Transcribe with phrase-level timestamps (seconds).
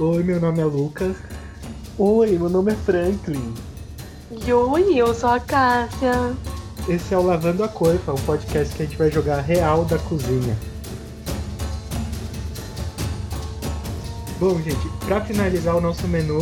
[0.00, 1.16] Oi, meu nome é Lucas.
[1.96, 3.54] Oi, meu nome é Franklin.
[4.28, 6.34] E oi, eu sou a Cássia.
[6.88, 9.96] Esse é o Lavando a Coifa, um podcast que a gente vai jogar real da
[9.96, 10.58] cozinha.
[14.40, 16.40] Bom, gente, para finalizar o nosso menu,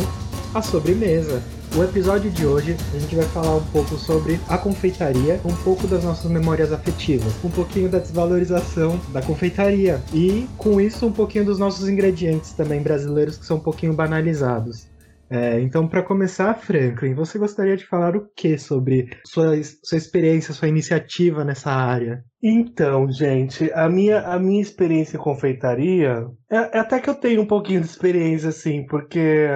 [0.51, 1.43] a sobremesa.
[1.75, 5.87] O episódio de hoje a gente vai falar um pouco sobre a confeitaria, um pouco
[5.87, 11.45] das nossas memórias afetivas, um pouquinho da desvalorização da confeitaria e, com isso, um pouquinho
[11.45, 14.87] dos nossos ingredientes também brasileiros que são um pouquinho banalizados.
[15.31, 20.53] É, então, para começar, Franklin, você gostaria de falar o que sobre sua, sua experiência,
[20.53, 22.23] sua iniciativa nessa área?
[22.43, 27.41] Então, gente, a minha, a minha experiência em confeitaria é, é até que eu tenho
[27.41, 29.47] um pouquinho de experiência, assim, porque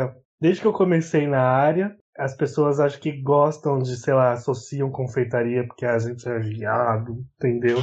[0.42, 4.90] desde que eu comecei na área, as pessoas acho que gostam de, sei lá, associam
[4.90, 7.78] confeitaria porque a gente é viado, entendeu?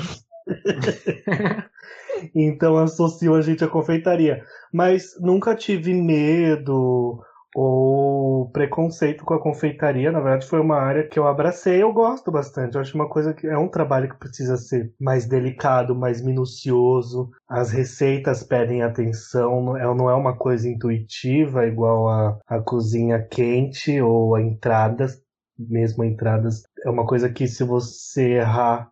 [2.35, 4.45] então associam a gente à confeitaria.
[4.73, 7.23] Mas nunca tive medo
[7.55, 12.31] ou preconceito com a confeitaria, na verdade, foi uma área que eu abracei eu gosto
[12.31, 12.75] bastante.
[12.75, 17.31] Eu acho uma coisa que é um trabalho que precisa ser mais delicado, mais minucioso.
[17.49, 23.23] As receitas pedem atenção, não é, não é uma coisa intuitiva, igual a, a cozinha
[23.23, 25.23] quente ou a entradas,
[25.57, 26.65] mesmo a entradas.
[26.85, 28.91] É uma coisa que se você errar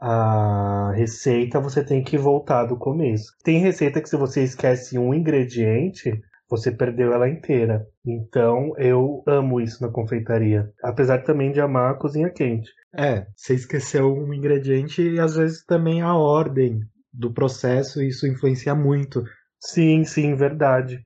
[0.00, 3.32] a receita, você tem que voltar do começo.
[3.42, 7.86] Tem receita que se você esquece um ingrediente, você perdeu ela inteira.
[8.06, 10.70] Então eu amo isso na confeitaria.
[10.82, 12.70] Apesar também de amar a cozinha quente.
[12.96, 16.80] É, você esqueceu um ingrediente e às vezes também a ordem
[17.12, 19.22] do processo, isso influencia muito.
[19.60, 21.02] Sim, sim, verdade.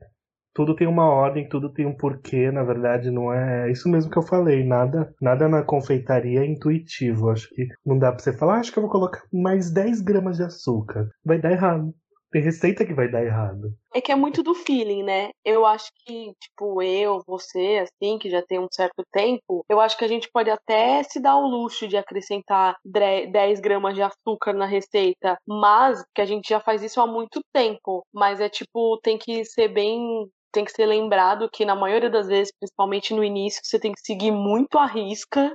[0.54, 4.10] Tudo tem uma ordem, tudo tem um porquê, na verdade, não é, é isso mesmo
[4.10, 7.30] que eu falei, nada, nada na confeitaria é intuitivo.
[7.30, 10.00] Acho que não dá pra você falar, ah, acho que eu vou colocar mais 10
[10.00, 11.08] gramas de açúcar.
[11.24, 11.94] Vai dar errado.
[12.30, 13.72] Tem receita que vai dar errado.
[13.94, 15.30] É que é muito do feeling, né?
[15.44, 19.96] Eu acho que, tipo, eu, você, assim, que já tem um certo tempo, eu acho
[19.96, 24.52] que a gente pode até se dar o luxo de acrescentar 10 gramas de açúcar
[24.52, 28.04] na receita, mas que a gente já faz isso há muito tempo.
[28.12, 32.26] Mas é tipo, tem que ser bem tem que ser lembrado que na maioria das
[32.26, 35.52] vezes, principalmente no início, você tem que seguir muito a risca,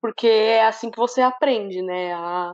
[0.00, 2.12] porque é assim que você aprende, né?
[2.12, 2.52] A,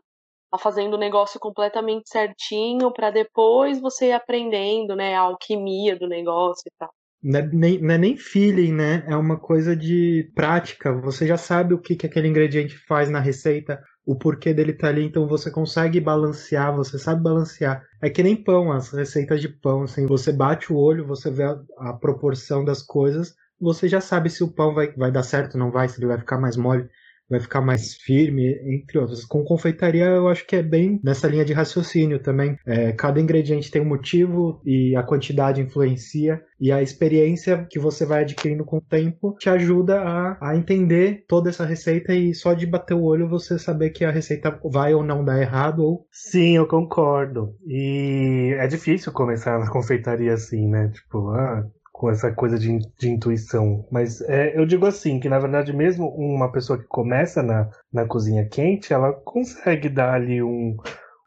[0.53, 6.09] a fazendo o negócio completamente certinho para depois você ir aprendendo, né, a alquimia do
[6.09, 6.91] negócio e tal.
[7.23, 9.05] Não é, nem, não é nem feeling, né?
[9.09, 10.93] É uma coisa de prática.
[11.01, 14.89] Você já sabe o que, que aquele ingrediente faz na receita, o porquê dele tá
[14.89, 17.83] ali, então você consegue balancear, você sabe balancear.
[18.01, 21.43] É que nem pão, as receitas de pão, assim, você bate o olho, você vê
[21.43, 25.59] a, a proporção das coisas, você já sabe se o pão vai, vai dar certo,
[25.59, 26.89] não vai, se ele vai ficar mais mole
[27.29, 29.25] vai ficar mais firme, entre outras.
[29.25, 32.57] Com confeitaria, eu acho que é bem nessa linha de raciocínio também.
[32.67, 38.05] É, cada ingrediente tem um motivo e a quantidade influencia, e a experiência que você
[38.05, 42.53] vai adquirindo com o tempo te ajuda a, a entender toda essa receita e só
[42.53, 45.85] de bater o olho você saber que a receita vai ou não dar errado.
[45.85, 46.07] Ou...
[46.11, 47.55] Sim, eu concordo.
[47.67, 50.91] E é difícil começar na confeitaria assim, né?
[50.93, 51.65] Tipo, ah,
[51.99, 53.85] com essa coisa de, de intuição.
[53.91, 58.07] Mas é, eu digo assim, que na verdade mesmo uma pessoa que começa na, na
[58.07, 60.77] cozinha quente, ela consegue dar ali um,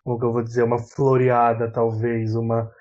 [0.02, 2.72] como que eu vou dizer, uma floreada talvez, uma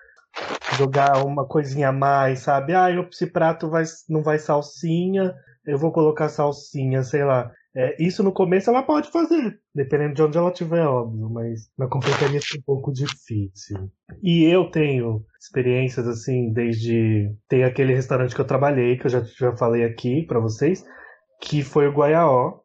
[0.78, 2.74] jogar uma coisinha a mais, sabe?
[2.74, 5.34] Ah, esse prato vai, não vai salsinha,
[5.66, 7.50] eu vou colocar salsinha, sei lá.
[7.74, 11.88] É, isso no começo ela pode fazer, dependendo de onde ela estiver, óbvio, mas na
[11.88, 13.90] confeitaria é um pouco difícil.
[14.22, 17.32] E eu tenho experiências assim, desde.
[17.48, 20.84] Tem aquele restaurante que eu trabalhei, que eu já, já falei aqui para vocês,
[21.40, 22.58] que foi o Guaiaó.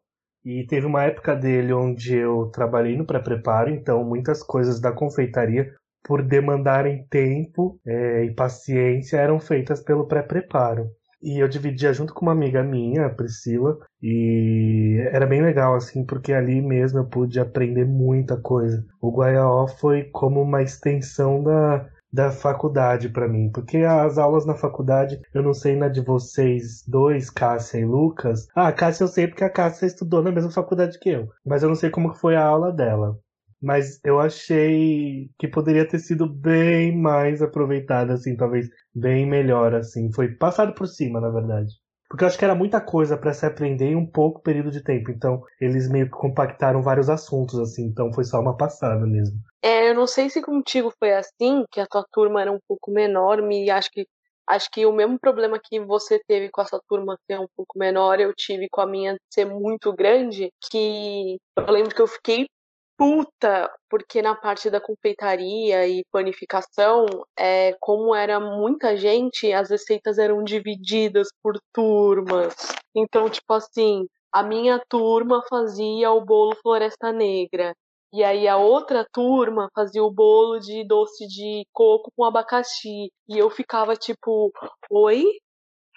[0.44, 5.72] E teve uma época dele onde eu trabalhei no pré-preparo, então muitas coisas da confeitaria,
[6.04, 10.88] por demandarem tempo é, e paciência, eram feitas pelo pré-preparo.
[11.22, 16.06] E eu dividia junto com uma amiga minha, a Priscila, e era bem legal, assim,
[16.06, 18.86] porque ali mesmo eu pude aprender muita coisa.
[19.02, 24.56] O Guaiaó foi como uma extensão da, da faculdade para mim, porque as aulas na
[24.56, 28.48] faculdade, eu não sei na de vocês dois, Cássia e Lucas.
[28.56, 31.70] Ah, Cássia eu sei porque a Cássia estudou na mesma faculdade que eu, mas eu
[31.70, 33.18] não sei como foi a aula dela
[33.62, 40.12] mas eu achei que poderia ter sido bem mais aproveitada, assim, talvez bem melhor, assim.
[40.14, 41.74] Foi passado por cima, na verdade.
[42.08, 44.84] Porque eu acho que era muita coisa para se aprender em um pouco período de
[44.84, 45.12] tempo.
[45.12, 47.86] Então, eles meio que compactaram vários assuntos, assim.
[47.88, 49.38] Então, foi só uma passada mesmo.
[49.62, 52.92] É, eu não sei se contigo foi assim, que a tua turma era um pouco
[52.92, 54.08] menor, e acho que
[54.48, 57.78] acho que o mesmo problema que você teve com a sua turma ser um pouco
[57.80, 62.48] menor, eu tive com a minha ser muito grande, que eu lembro que eu fiquei
[62.98, 67.06] Puta, porque na parte da confeitaria e panificação,
[67.38, 72.56] é, como era muita gente, as receitas eram divididas por turmas.
[72.96, 77.76] Então, tipo assim, a minha turma fazia o bolo Floresta Negra.
[78.14, 83.12] E aí a outra turma fazia o bolo de doce de coco com abacaxi.
[83.28, 84.52] E eu ficava tipo,
[84.90, 85.26] oi?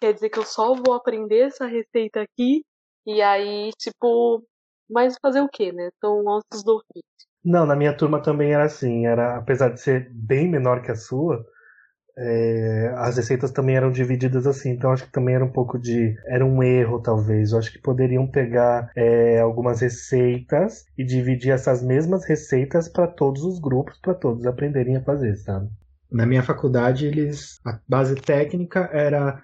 [0.01, 2.65] Quer dizer que eu só vou aprender essa receita aqui?
[3.07, 4.43] E aí, tipo,
[4.89, 5.91] mas fazer o quê, né?
[6.01, 7.29] São ossos do ofício.
[7.45, 9.07] Não, na minha turma também era assim.
[9.07, 11.45] Era, apesar de ser bem menor que a sua,
[12.17, 14.71] é, as receitas também eram divididas assim.
[14.71, 16.17] Então acho que também era um pouco de.
[16.27, 17.53] Era um erro, talvez.
[17.53, 23.45] Eu acho que poderiam pegar é, algumas receitas e dividir essas mesmas receitas para todos
[23.45, 25.69] os grupos, para todos aprenderem a fazer, sabe?
[26.11, 27.61] Na minha faculdade, eles.
[27.65, 29.43] A base técnica era.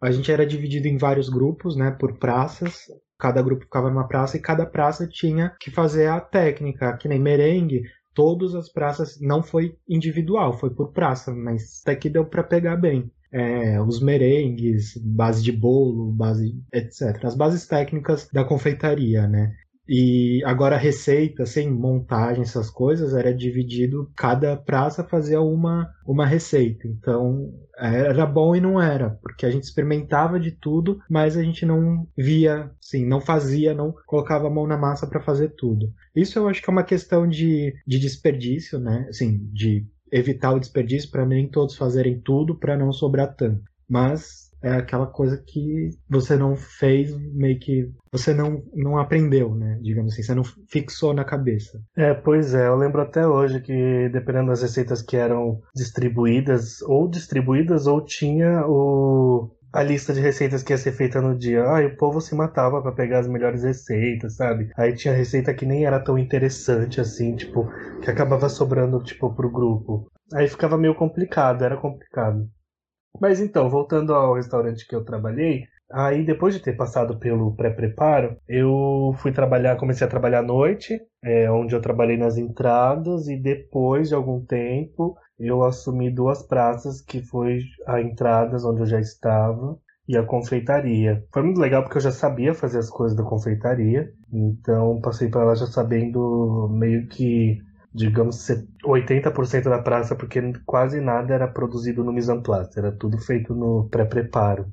[0.00, 2.86] A gente era dividido em vários grupos, né, por praças.
[3.18, 6.96] Cada grupo ficava numa praça e cada praça tinha que fazer a técnica.
[6.96, 7.82] Que nem merengue,
[8.14, 12.76] todas as praças não foi individual, foi por praça, mas até que deu para pegar
[12.76, 13.10] bem.
[13.30, 17.24] É, os merengues, base de bolo, base etc.
[17.24, 19.54] As bases técnicas da confeitaria, né?
[19.88, 26.26] E agora a receita, sem montagem, essas coisas, era dividido, cada praça fazia uma, uma
[26.26, 26.88] receita.
[26.88, 31.66] Então era bom e não era, porque a gente experimentava de tudo, mas a gente
[31.66, 35.92] não via, sim, não fazia, não colocava a mão na massa para fazer tudo.
[36.14, 39.06] Isso eu acho que é uma questão de, de desperdício, né?
[39.08, 43.62] Assim, de evitar o desperdício para nem todos fazerem tudo para não sobrar tanto.
[43.88, 49.78] Mas é aquela coisa que você não fez, meio que você não, não aprendeu, né?
[49.80, 51.80] Digamos assim, você não fixou na cabeça.
[51.96, 57.08] É, pois é, eu lembro até hoje que dependendo das receitas que eram distribuídas, ou
[57.08, 61.62] distribuídas, ou tinha o, a lista de receitas que ia ser feita no dia.
[61.80, 64.70] E o povo se matava para pegar as melhores receitas, sabe?
[64.76, 67.68] Aí tinha receita que nem era tão interessante assim, tipo,
[68.02, 70.10] que acabava sobrando, tipo, pro grupo.
[70.34, 72.48] Aí ficava meio complicado, era complicado.
[73.20, 78.36] Mas então, voltando ao restaurante que eu trabalhei, aí depois de ter passado pelo pré-preparo,
[78.48, 83.36] eu fui trabalhar, comecei a trabalhar à noite, é, onde eu trabalhei nas entradas, e
[83.36, 89.00] depois de algum tempo eu assumi duas praças, que foi a entradas, onde eu já
[89.00, 89.78] estava,
[90.08, 91.24] e a confeitaria.
[91.32, 95.44] Foi muito legal porque eu já sabia fazer as coisas da confeitaria, então passei para
[95.44, 97.58] lá já sabendo meio que
[97.96, 98.46] digamos,
[98.84, 103.54] 80% da praça, porque quase nada era produzido no mise en place, era tudo feito
[103.54, 104.70] no pré-preparo.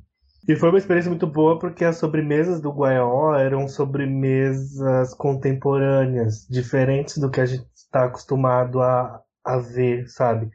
[0.48, 7.18] E foi uma experiência muito boa porque as sobremesas do Guaió eram sobremesas contemporâneas, diferentes
[7.18, 10.50] do que a gente está acostumado a, a ver, sabe?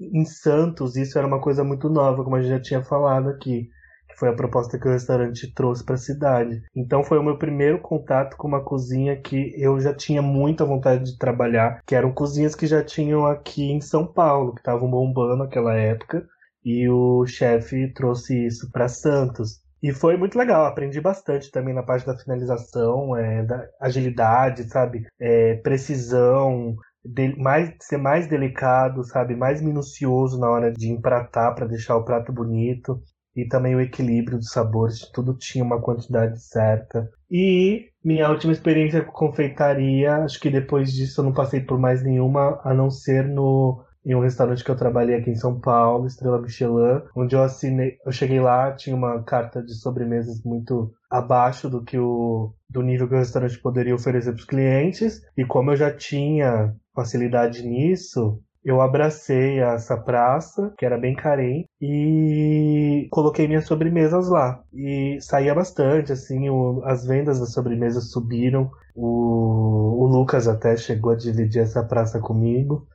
[0.00, 3.68] Em Santos, isso era uma coisa muito nova, como a gente já tinha falado aqui
[4.18, 6.62] foi a proposta que o restaurante trouxe para a cidade.
[6.74, 11.04] Então foi o meu primeiro contato com uma cozinha que eu já tinha muita vontade
[11.04, 15.36] de trabalhar, que eram cozinhas que já tinham aqui em São Paulo, que estavam bombando
[15.36, 16.26] naquela época,
[16.64, 19.60] e o chefe trouxe isso para Santos.
[19.80, 25.06] E foi muito legal, aprendi bastante também na parte da finalização, é, da agilidade, sabe?
[25.20, 26.74] É, precisão,
[27.04, 29.36] de, mais, ser mais delicado, sabe?
[29.36, 33.00] Mais minucioso na hora de empratar para deixar o prato bonito
[33.38, 37.08] e também o equilíbrio dos sabores, tudo tinha uma quantidade certa.
[37.30, 42.02] E minha última experiência com confeitaria, acho que depois disso eu não passei por mais
[42.02, 46.06] nenhuma, a não ser no em um restaurante que eu trabalhei aqui em São Paulo,
[46.06, 51.68] Estrela Michelin, onde eu assinei, eu cheguei lá, tinha uma carta de sobremesas muito abaixo
[51.68, 55.72] do que o do nível que o restaurante poderia oferecer para os clientes, e como
[55.72, 63.46] eu já tinha facilidade nisso, eu abracei essa praça, que era bem carente, e coloquei
[63.46, 64.62] minhas sobremesas lá.
[64.72, 68.70] E saía bastante, assim, o, as vendas das sobremesas subiram.
[68.94, 72.86] O, o Lucas até chegou a dividir essa praça comigo.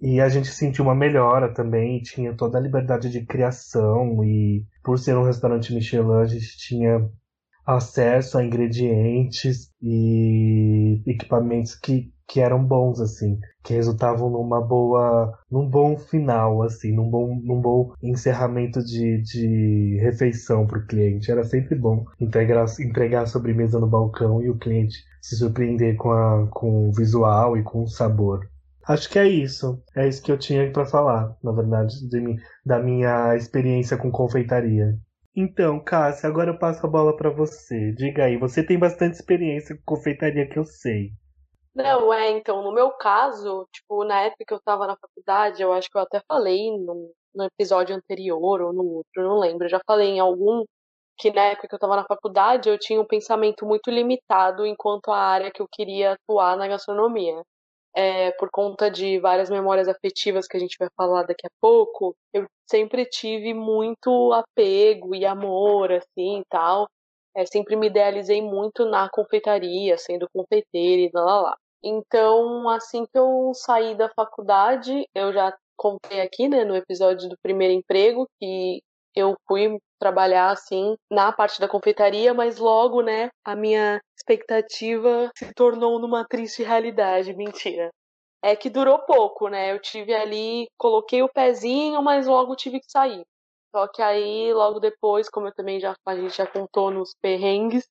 [0.00, 4.98] E a gente sentiu uma melhora também, tinha toda a liberdade de criação e por
[4.98, 7.08] ser um restaurante Michelin, a gente tinha
[7.66, 15.68] acesso a ingredientes e equipamentos que que eram bons, assim, que resultavam numa boa, num
[15.68, 21.30] bom final, assim, num bom, num bom encerramento de, de refeição para o cliente.
[21.30, 26.10] Era sempre bom entregar, entregar a sobremesa no balcão e o cliente se surpreender com,
[26.10, 28.48] a, com o visual e com o sabor.
[28.86, 29.82] Acho que é isso.
[29.96, 34.98] É isso que eu tinha para falar, na verdade, de, da minha experiência com confeitaria.
[35.36, 37.92] Então, Cássia, agora eu passo a bola para você.
[37.92, 41.12] Diga aí, você tem bastante experiência com confeitaria que eu sei.
[41.74, 45.72] Não, é, então, no meu caso, tipo, na época que eu tava na faculdade, eu
[45.72, 47.12] acho que eu até falei no,
[47.46, 50.64] episódio anterior ou no outro, não lembro, já falei em algum
[51.18, 55.10] que na época que eu tava na faculdade eu tinha um pensamento muito limitado enquanto
[55.12, 57.42] a área que eu queria atuar na gastronomia.
[57.96, 62.14] é, por conta de várias memórias afetivas que a gente vai falar daqui a pouco,
[62.32, 66.88] eu sempre tive muito apego e amor, assim, e tal.
[67.36, 71.56] É, sempre me idealizei muito na confeitaria, sendo confeiteira e lá, lá, lá.
[71.86, 77.36] Então, assim que eu saí da faculdade, eu já contei aqui, né, no episódio do
[77.42, 78.80] primeiro emprego, que
[79.14, 85.52] eu fui trabalhar assim na parte da confeitaria, mas logo, né, a minha expectativa se
[85.52, 87.34] tornou numa triste realidade.
[87.34, 87.90] Mentira.
[88.42, 89.72] É que durou pouco, né?
[89.72, 93.22] Eu tive ali, coloquei o pezinho, mas logo tive que sair.
[93.74, 97.86] Só que aí, logo depois, como eu também já a gente já contou nos perrengues,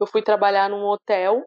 [0.00, 1.44] eu fui trabalhar num hotel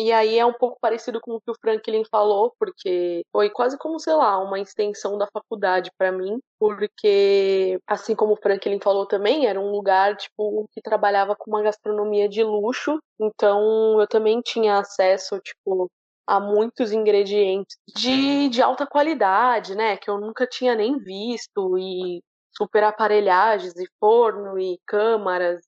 [0.00, 3.76] e aí é um pouco parecido com o que o Franklin falou, porque foi quase
[3.76, 9.04] como, sei lá, uma extensão da faculdade para mim, porque assim como o Franklin falou
[9.04, 14.40] também, era um lugar tipo que trabalhava com uma gastronomia de luxo, então eu também
[14.40, 15.90] tinha acesso, tipo,
[16.26, 22.22] a muitos ingredientes de, de alta qualidade, né, que eu nunca tinha nem visto e
[22.56, 25.60] super aparelhagens e forno e câmaras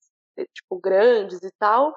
[0.54, 1.94] tipo grandes e tal.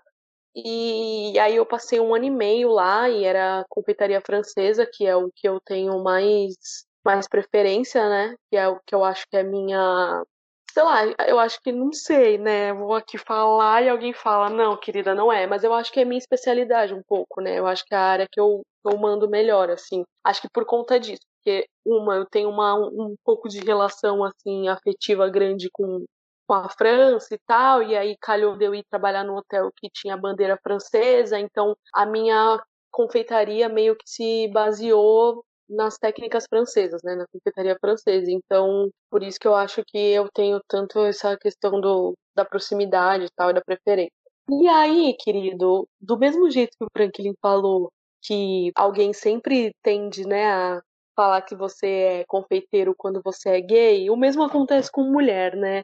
[0.55, 5.15] E aí eu passei um ano e meio lá e era confeitaria francesa, que é
[5.15, 6.55] o que eu tenho mais,
[7.03, 8.35] mais preferência, né?
[8.49, 10.23] Que é o que eu acho que é minha.
[10.71, 12.73] Sei lá, eu acho que não sei, né?
[12.73, 15.45] Vou aqui falar e alguém fala, não, querida, não é.
[15.45, 17.59] Mas eu acho que é minha especialidade um pouco, né?
[17.59, 20.03] Eu acho que é a área que eu, eu mando melhor, assim.
[20.23, 21.21] Acho que por conta disso.
[21.37, 26.03] Porque, uma, eu tenho uma, um pouco de relação, assim, afetiva grande com,
[26.47, 29.89] com a França e tal, e aí calhou de eu ir trabalhar no hotel que
[29.89, 32.61] tinha bandeira francesa, então a minha
[32.91, 38.31] confeitaria meio que se baseou nas técnicas francesas, né, na confeitaria francesa.
[38.31, 43.25] Então, por isso que eu acho que eu tenho tanto essa questão do, da proximidade
[43.25, 44.11] e tal, e da preferência.
[44.49, 47.89] E aí, querido, do mesmo jeito que o Franklin falou
[48.21, 50.81] que alguém sempre tende, né, a
[51.15, 55.81] falar que você é confeiteiro quando você é gay, o mesmo acontece com mulher, né?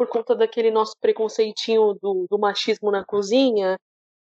[0.00, 3.76] Por conta daquele nosso preconceitinho do, do machismo na cozinha.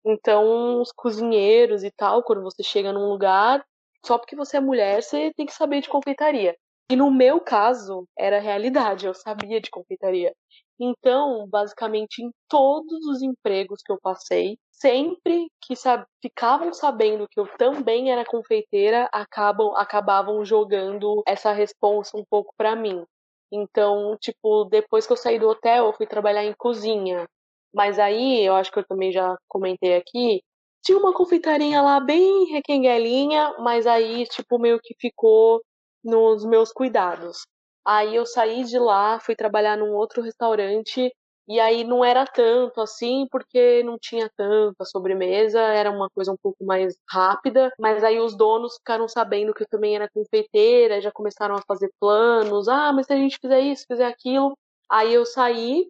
[0.04, 3.64] Então, os cozinheiros e tal, quando você chega num lugar,
[4.04, 6.54] só porque você é mulher, você tem que saber de confeitaria.
[6.90, 10.34] E no meu caso, era realidade, eu sabia de confeitaria.
[10.78, 17.40] Então, basicamente, em todos os empregos que eu passei, sempre que sab ficavam sabendo que
[17.40, 23.06] eu também era confeiteira, acabam, acabavam jogando essa responsa um pouco para mim.
[23.52, 27.28] Então, tipo, depois que eu saí do hotel, eu fui trabalhar em cozinha.
[27.74, 30.42] Mas aí, eu acho que eu também já comentei aqui,
[30.82, 35.62] tinha uma confeitaria lá bem requenguelinha, mas aí, tipo, meio que ficou
[36.04, 37.46] nos meus cuidados.
[37.86, 41.12] Aí eu saí de lá, fui trabalhar num outro restaurante
[41.48, 46.36] e aí não era tanto assim, porque não tinha tanta sobremesa, era uma coisa um
[46.40, 47.70] pouco mais rápida.
[47.78, 51.90] Mas aí os donos ficaram sabendo que eu também era confeiteira, já começaram a fazer
[52.00, 52.68] planos.
[52.68, 54.56] Ah, mas se a gente fizer isso, fizer aquilo.
[54.90, 55.88] Aí eu saí,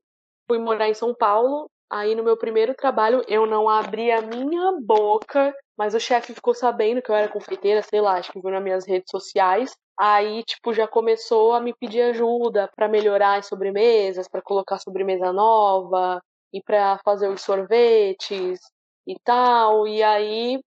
[0.48, 1.68] fui morar em São Paulo.
[1.90, 6.54] Aí no meu primeiro trabalho eu não abri a minha boca, mas o chefe ficou
[6.54, 9.74] sabendo que eu era confeiteira, sei lá, acho que viu nas minhas redes sociais.
[10.04, 15.32] Aí, tipo, já começou a me pedir ajuda para melhorar as sobremesas, para colocar sobremesa
[15.32, 16.20] nova
[16.52, 18.58] e para fazer os sorvetes
[19.06, 19.86] e tal.
[19.86, 20.60] E aí,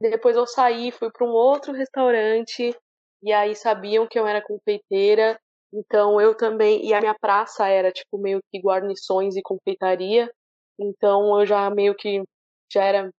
[0.00, 2.76] depois eu saí, fui para um outro restaurante
[3.22, 5.36] e aí sabiam que eu era confeiteira.
[5.72, 10.30] Então eu também, e a minha praça era tipo meio que guarnições e confeitaria.
[10.78, 12.22] Então eu já meio que
[12.72, 13.10] já era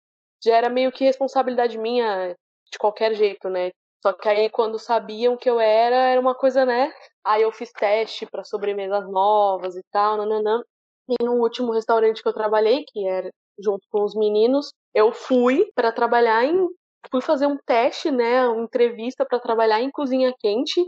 [0.44, 2.36] já era meio que responsabilidade minha
[2.72, 3.72] de qualquer jeito, né?
[4.02, 6.92] Só que aí, quando sabiam que eu era, era uma coisa, né?
[7.26, 10.62] Aí eu fiz teste para sobremesas novas e tal, nananã.
[11.10, 15.70] E no último restaurante que eu trabalhei, que era junto com os meninos, eu fui
[15.76, 16.68] para trabalhar em.
[17.12, 18.48] Fui fazer um teste, né?
[18.48, 20.80] Uma entrevista para trabalhar em cozinha quente.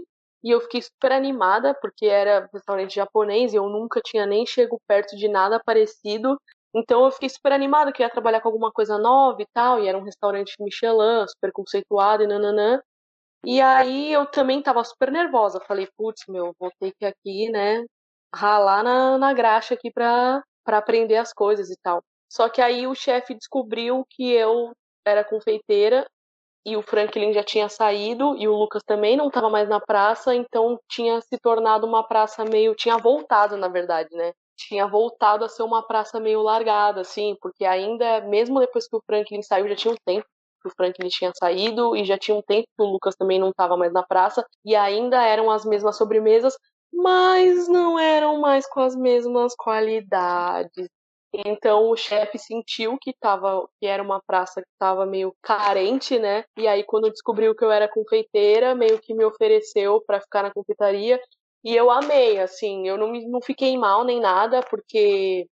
[0.43, 4.79] E eu fiquei super animada, porque era restaurante japonês e eu nunca tinha nem chego
[4.87, 6.37] perto de nada parecido.
[6.73, 9.81] Então eu fiquei super animada que ia trabalhar com alguma coisa nova e tal.
[9.83, 12.79] E era um restaurante Michelin, super conceituado e nananã.
[13.45, 15.59] E aí eu também tava super nervosa.
[15.67, 17.85] Falei, putz, meu, vou ter que aqui, né,
[18.35, 22.03] ralar na, na graxa aqui pra, pra aprender as coisas e tal.
[22.31, 24.71] Só que aí o chefe descobriu que eu
[25.05, 26.07] era confeiteira
[26.65, 30.35] e o Franklin já tinha saído e o Lucas também não estava mais na praça,
[30.35, 32.75] então tinha se tornado uma praça meio.
[32.75, 34.33] tinha voltado, na verdade, né?
[34.57, 39.01] Tinha voltado a ser uma praça meio largada, assim, porque ainda, mesmo depois que o
[39.05, 40.27] Franklin saiu, já tinha um tempo
[40.61, 43.49] que o Franklin tinha saído e já tinha um tempo que o Lucas também não
[43.49, 46.55] estava mais na praça e ainda eram as mesmas sobremesas,
[46.91, 50.87] mas não eram mais com as mesmas qualidades.
[51.33, 56.43] Então o chefe sentiu que tava, que era uma praça que estava meio carente, né?
[56.57, 60.51] E aí quando descobriu que eu era confeiteira, meio que me ofereceu para ficar na
[60.51, 61.21] confeitaria.
[61.63, 65.45] E eu amei, assim, eu não, não fiquei mal nem nada, porque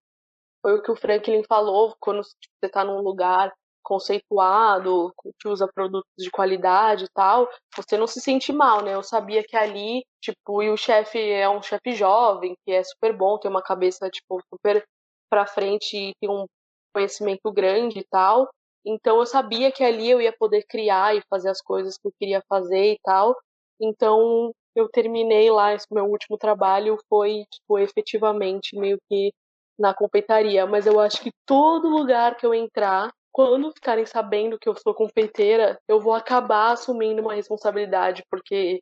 [0.62, 3.54] foi o que o Franklin falou, quando você está num lugar
[3.88, 8.94] conceituado, que usa produtos de qualidade e tal, você não se sente mal, né?
[8.94, 13.16] Eu sabia que ali, tipo, e o chefe é um chefe jovem, que é super
[13.16, 14.84] bom, tem uma cabeça, tipo, super
[15.30, 16.46] pra frente e tem um
[16.94, 18.50] conhecimento grande e tal.
[18.86, 22.12] Então eu sabia que ali eu ia poder criar e fazer as coisas que eu
[22.20, 23.38] queria fazer e tal.
[23.80, 29.32] Então eu terminei lá, esse meu último trabalho foi, tipo, efetivamente meio que
[29.80, 34.68] na confeitaria, mas eu acho que todo lugar que eu entrar, quando ficarem sabendo que
[34.68, 38.82] eu sou confeiteira, eu vou acabar assumindo uma responsabilidade, porque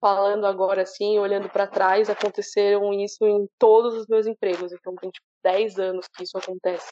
[0.00, 4.72] falando agora assim, olhando para trás, aconteceram isso em todos os meus empregos.
[4.72, 6.90] Então tem tipo 10 anos que isso acontece.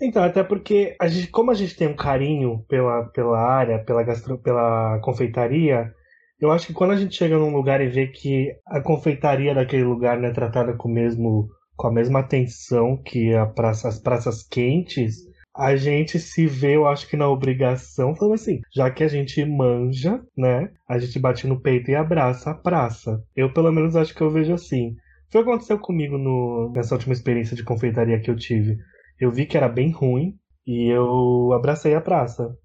[0.00, 4.02] Então, até porque a gente, como a gente tem um carinho pela, pela área, pela,
[4.04, 5.92] gastro, pela confeitaria,
[6.40, 9.82] eu acho que quando a gente chega num lugar e vê que a confeitaria daquele
[9.82, 15.27] lugar não é tratada com mesmo com a mesma atenção que praça, as praças quentes,
[15.58, 19.44] a gente se vê, eu acho que na obrigação, falando assim, já que a gente
[19.44, 20.72] manja, né?
[20.88, 23.20] A gente bate no peito e abraça a praça.
[23.34, 24.94] Eu, pelo menos, acho que eu vejo assim.
[25.32, 28.76] Foi o que aconteceu comigo no, nessa última experiência de confeitaria que eu tive.
[29.20, 32.56] Eu vi que era bem ruim e eu abracei a praça.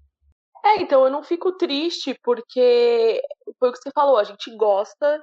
[0.64, 3.20] É, então eu não fico triste porque
[3.58, 5.20] foi o que você falou, a gente gosta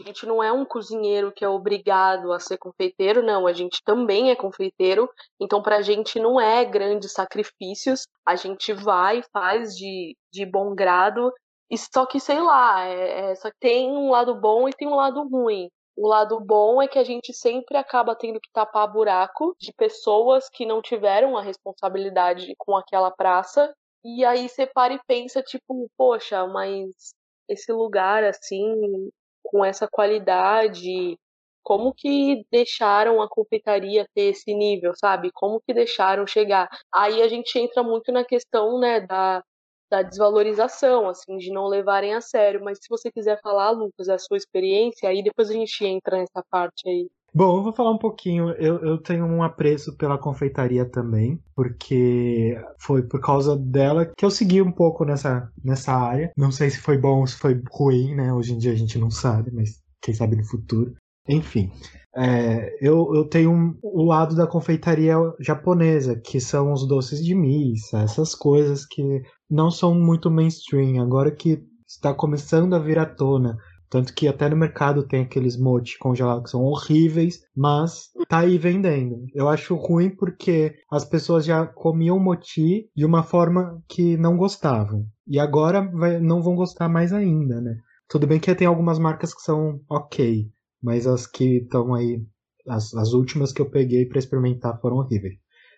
[0.00, 3.46] a gente não é um cozinheiro que é obrigado a ser confeiteiro, não.
[3.46, 5.08] A gente também é confeiteiro.
[5.40, 8.06] Então, pra gente não é grandes sacrifícios.
[8.26, 11.32] A gente vai, faz de, de bom grado.
[11.70, 14.94] E só que, sei lá, é, é, só tem um lado bom e tem um
[14.94, 15.68] lado ruim.
[15.96, 20.48] O lado bom é que a gente sempre acaba tendo que tapar buraco de pessoas
[20.48, 23.72] que não tiveram a responsabilidade com aquela praça.
[24.04, 27.14] E aí você para e pensa, tipo, poxa, mas
[27.48, 29.10] esse lugar assim
[29.42, 31.18] com essa qualidade,
[31.62, 35.30] como que deixaram a confeitaria ter esse nível, sabe?
[35.32, 36.68] Como que deixaram chegar?
[36.92, 39.42] Aí a gente entra muito na questão, né, da,
[39.90, 42.62] da desvalorização, assim, de não levarem a sério.
[42.64, 46.42] Mas se você quiser falar, Lucas, a sua experiência, aí depois a gente entra nessa
[46.50, 47.08] parte aí.
[47.34, 48.50] Bom, eu vou falar um pouquinho.
[48.50, 54.30] Eu, eu tenho um apreço pela confeitaria também, porque foi por causa dela que eu
[54.30, 56.30] segui um pouco nessa, nessa área.
[56.36, 58.32] Não sei se foi bom ou se foi ruim, né?
[58.34, 60.94] Hoje em dia a gente não sabe, mas quem sabe no futuro.
[61.26, 61.70] Enfim,
[62.14, 67.34] é, eu, eu tenho um, o lado da confeitaria japonesa, que são os doces de
[67.34, 71.02] missa, essas coisas que não são muito mainstream.
[71.02, 73.56] Agora que está começando a vir à tona
[73.92, 78.56] tanto que até no mercado tem aqueles mochi congelados que são horríveis, mas tá aí
[78.56, 79.26] vendendo.
[79.34, 85.04] Eu acho ruim porque as pessoas já comiam mochi de uma forma que não gostavam.
[85.26, 87.76] E agora vai, não vão gostar mais ainda, né?
[88.08, 90.48] Tudo bem que tem algumas marcas que são ok,
[90.82, 92.24] mas as que estão aí,
[92.66, 95.34] as, as últimas que eu peguei para experimentar foram horríveis.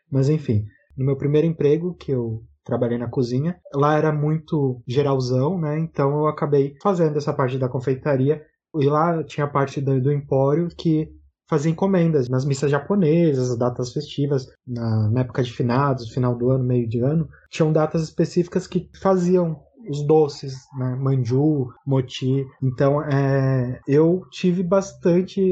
[0.09, 0.65] Mas enfim,
[0.97, 3.57] no meu primeiro emprego, que eu trabalhei na cozinha.
[3.75, 5.79] Lá era muito geralzão, né?
[5.79, 8.43] Então eu acabei fazendo essa parte da confeitaria.
[8.77, 11.09] E lá tinha a parte do, do empório que
[11.49, 16.65] fazia encomendas nas missas japonesas, datas festivas, na, na, época de finados, final do ano,
[16.65, 20.97] meio de ano, tinham datas específicas que faziam os doces, né?
[20.99, 22.47] Manju, mochi.
[22.63, 25.43] Então, é, eu tive bastante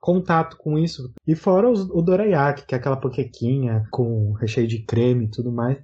[0.00, 1.12] contato com isso.
[1.26, 5.52] E fora os, o dorayaki, que é aquela panquequinha com recheio de creme e tudo
[5.52, 5.78] mais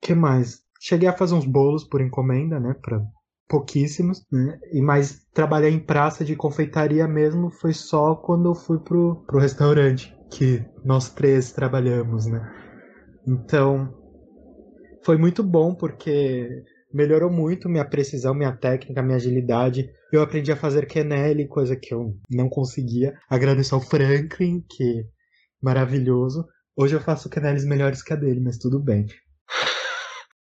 [0.00, 0.62] que mais?
[0.80, 2.74] Cheguei a fazer uns bolos por encomenda, né?
[2.80, 3.00] Pra
[3.48, 4.58] pouquíssimos, né?
[4.72, 9.38] E mais trabalhar em praça de confeitaria mesmo foi só quando eu fui pro, pro
[9.38, 12.40] restaurante que nós três trabalhamos, né?
[13.26, 13.94] Então
[15.04, 19.88] foi muito bom porque melhorou muito minha precisão, minha técnica, minha agilidade.
[20.12, 23.16] Eu aprendi a fazer quenelle, coisa que eu não conseguia.
[23.28, 25.04] Agradeço ao Franklin, que
[25.62, 26.44] maravilhoso.
[26.76, 29.06] Hoje eu faço quenelles melhores que a dele, mas tudo bem.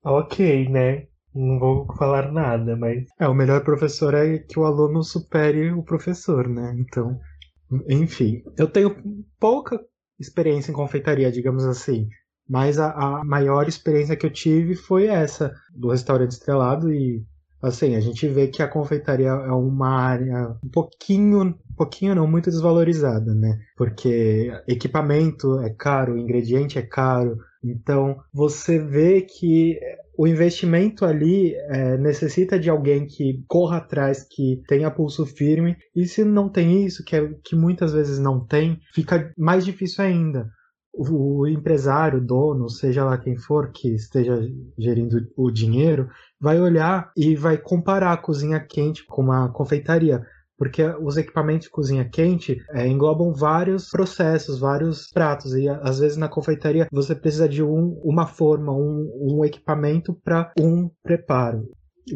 [0.04, 1.08] Ok, né?
[1.34, 3.06] Não vou falar nada, mas.
[3.20, 6.76] É, o melhor professor é que o aluno supere o professor, né?
[6.80, 7.20] Então,
[7.88, 8.42] enfim.
[8.58, 8.96] Eu tenho
[9.40, 9.80] pouca
[10.20, 12.08] experiência em confeitaria, digamos assim.
[12.48, 16.92] Mas a, a maior experiência que eu tive foi essa, do restaurante estrelado.
[16.92, 17.24] E,
[17.62, 22.28] assim, a gente vê que a confeitaria é uma área um pouquinho, um pouquinho não,
[22.28, 23.60] muito desvalorizada, né?
[23.76, 29.78] Porque equipamento é caro, ingrediente é caro, então, você vê que
[30.18, 36.06] o investimento ali é, necessita de alguém que corra atrás, que tenha pulso firme, e
[36.06, 40.50] se não tem isso, que, é, que muitas vezes não tem, fica mais difícil ainda.
[41.00, 44.38] O empresário, dono, seja lá quem for que esteja
[44.78, 46.10] gerindo o dinheiro,
[46.40, 50.22] vai olhar e vai comparar a cozinha quente com uma confeitaria
[50.60, 56.18] porque os equipamentos de cozinha quente é, englobam vários processos, vários pratos, e às vezes
[56.18, 61.64] na confeitaria você precisa de um, uma forma, um, um equipamento para um preparo.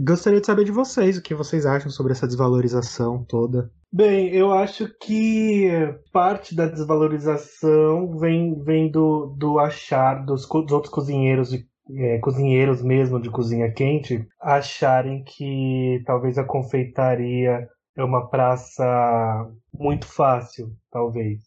[0.03, 3.71] Gostaria de saber de vocês o que vocês acham sobre essa desvalorização toda.
[3.95, 5.69] Bem, eu acho que
[6.11, 12.81] parte da desvalorização vem, vem do, do achar dos, dos outros cozinheiros de é, cozinheiros
[12.81, 18.83] mesmo de cozinha quente acharem que talvez a confeitaria é uma praça
[19.71, 21.41] muito fácil, talvez.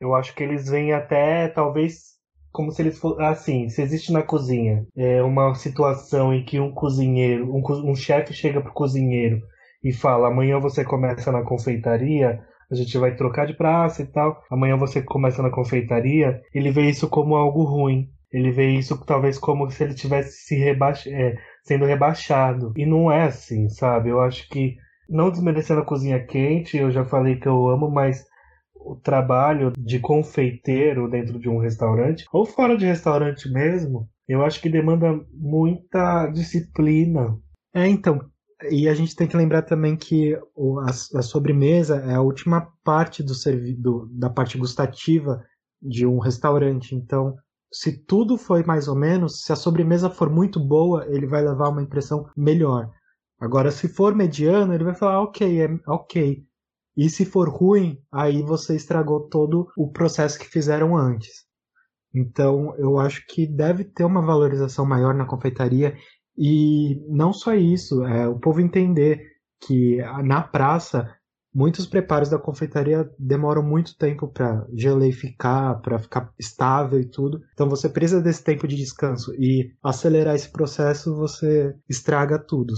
[0.00, 2.16] Eu acho que eles vêm até, talvez,
[2.50, 3.24] como se eles fossem.
[3.24, 8.34] Assim, se existe na cozinha é uma situação em que um cozinheiro, um, um chefe
[8.34, 9.40] chega pro cozinheiro
[9.82, 14.42] e fala: amanhã você começa na confeitaria, a gente vai trocar de praça e tal.
[14.50, 16.40] Amanhã você começa na confeitaria.
[16.54, 18.08] Ele vê isso como algo ruim.
[18.30, 20.62] Ele vê isso talvez como se ele tivesse se.
[20.62, 22.72] É, sendo rebaixado.
[22.76, 24.08] E não é assim, sabe?
[24.08, 24.76] Eu acho que
[25.08, 28.24] não desmerecendo a cozinha quente, eu já falei que eu amo, mas
[28.74, 34.60] o trabalho de confeiteiro dentro de um restaurante, ou fora de restaurante mesmo, eu acho
[34.60, 37.36] que demanda muita disciplina.
[37.74, 38.20] É, então.
[38.70, 40.36] E a gente tem que lembrar também que
[41.14, 45.44] a, sobremesa é a última parte do, da parte gustativa
[45.80, 46.94] de um restaurante.
[46.94, 47.36] Então,
[47.72, 51.68] se tudo foi mais ou menos, se a sobremesa for muito boa, ele vai levar
[51.68, 52.90] uma impressão melhor.
[53.40, 56.44] Agora, se for mediano, ele vai falar, ok, é ok.
[56.96, 61.46] E se for ruim, aí você estragou todo o processo que fizeram antes.
[62.12, 65.96] Então, eu acho que deve ter uma valorização maior na confeitaria
[66.38, 69.20] e não só isso, é o povo entender
[69.60, 71.12] que na praça
[71.52, 77.40] muitos preparos da confeitaria demoram muito tempo para geleificar, para ficar estável e tudo.
[77.52, 82.74] Então você precisa desse tempo de descanso e acelerar esse processo você estraga tudo.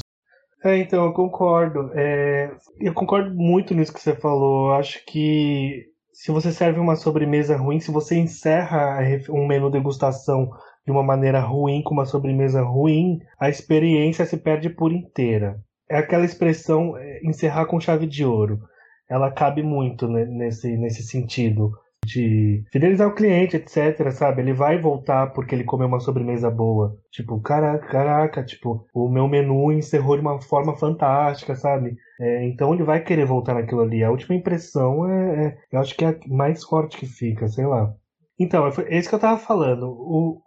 [0.63, 1.91] É, então, eu concordo.
[1.95, 4.73] É, eu concordo muito nisso que você falou.
[4.73, 8.99] Acho que se você serve uma sobremesa ruim, se você encerra
[9.31, 10.51] um menu degustação
[10.85, 15.61] de uma maneira ruim, com uma sobremesa ruim, a experiência se perde por inteira.
[15.89, 18.61] É aquela expressão é, encerrar com chave de ouro.
[19.09, 21.73] Ela cabe muito né, nesse, nesse sentido
[22.07, 24.41] de fidelizar o cliente, etc, sabe?
[24.41, 26.97] Ele vai voltar porque ele comeu uma sobremesa boa.
[27.11, 31.97] Tipo, caraca, caraca, tipo, o meu menu encerrou de uma forma fantástica, sabe?
[32.21, 34.03] É, então ele vai querer voltar naquilo ali.
[34.03, 37.67] A última impressão é, é, eu acho que é a mais forte que fica, sei
[37.67, 37.93] lá.
[38.39, 39.91] Então, é isso que eu tava falando.
[39.91, 40.41] O,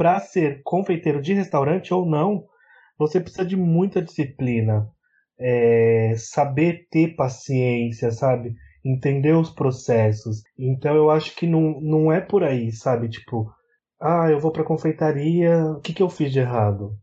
[0.00, 2.46] pra ser confeiteiro de restaurante ou não,
[2.98, 4.88] você precisa de muita disciplina.
[5.38, 8.54] É, saber ter paciência, sabe?
[8.82, 10.42] entender os processos.
[10.58, 13.10] Então eu acho que não, não é por aí, sabe?
[13.10, 13.52] Tipo,
[14.00, 16.96] ah, eu vou pra confeitaria, o que, que eu fiz de errado?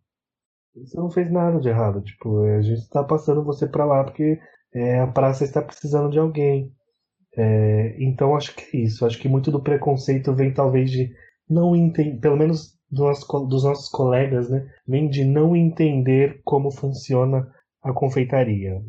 [0.76, 4.40] Você não fez nada de errado, tipo, a gente está passando você para lá porque
[4.74, 6.72] é, a praça está precisando de alguém.
[7.36, 9.06] É, então acho que é isso.
[9.06, 11.12] Acho que muito do preconceito vem talvez de
[11.48, 14.70] não entender, pelo menos dos, dos nossos colegas, né?
[14.88, 18.82] Vem de não entender como funciona a confeitaria.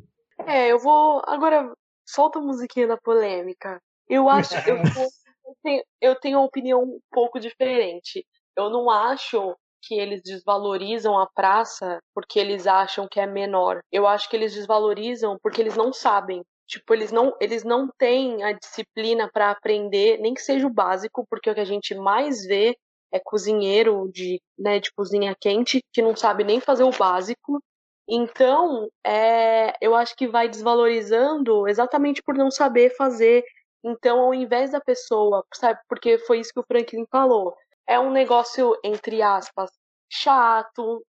[0.47, 1.73] É, eu vou agora
[2.07, 3.81] solta a musiquinha da polêmica.
[4.09, 4.55] Eu acho.
[4.69, 4.77] eu,
[5.47, 8.25] eu, tenho, eu tenho uma opinião um pouco diferente.
[8.57, 13.81] Eu não acho que eles desvalorizam a praça porque eles acham que é menor.
[13.93, 16.43] Eu acho que eles desvalorizam porque eles não sabem.
[16.67, 21.25] Tipo, eles não, eles não têm a disciplina para aprender, nem que seja o básico,
[21.31, 22.77] porque o que a gente mais vê
[23.13, 27.61] é cozinheiro de, né, de cozinha quente que não sabe nem fazer o básico
[28.09, 33.45] então, é, eu acho que vai desvalorizando exatamente por não saber fazer.
[33.85, 37.55] Então, ao invés da pessoa, sabe, porque foi isso que o Franklin falou,
[37.87, 39.71] é um negócio, entre aspas,
[40.11, 41.05] chato.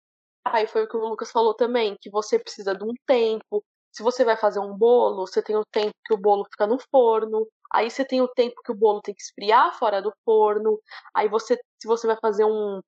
[0.46, 3.62] Aí foi o que o Lucas falou também, que você precisa de um tempo.
[3.92, 6.78] Se você vai fazer um bolo, você tem o tempo que o bolo fica no
[6.90, 7.46] forno.
[7.72, 10.80] Aí você tem o tempo que o bolo tem que esfriar fora do forno.
[11.14, 12.80] Aí você, se você vai fazer um,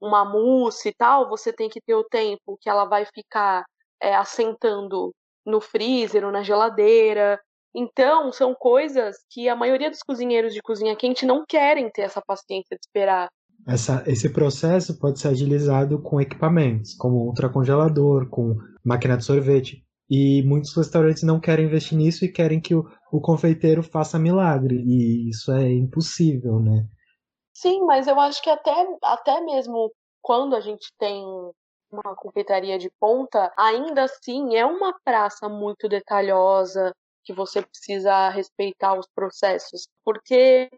[0.00, 3.64] uma mousse e tal, você tem que ter o tempo que ela vai ficar
[4.00, 5.12] é, assentando
[5.44, 7.38] no freezer ou na geladeira.
[7.74, 12.22] Então, são coisas que a maioria dos cozinheiros de cozinha quente não querem ter essa
[12.26, 13.28] paciência de esperar.
[13.68, 19.84] Essa, esse processo pode ser agilizado com equipamentos, como ultracongelador, com máquina de sorvete.
[20.08, 24.76] E muitos restaurantes não querem investir nisso e querem que o, o confeiteiro faça milagre.
[24.86, 26.86] E isso é impossível, né?
[27.58, 28.70] Sim, mas eu acho que até,
[29.02, 29.90] até mesmo
[30.20, 31.24] quando a gente tem
[31.90, 36.92] uma confeitaria de ponta, ainda assim é uma praça muito detalhosa
[37.24, 40.68] que você precisa respeitar os processos, porque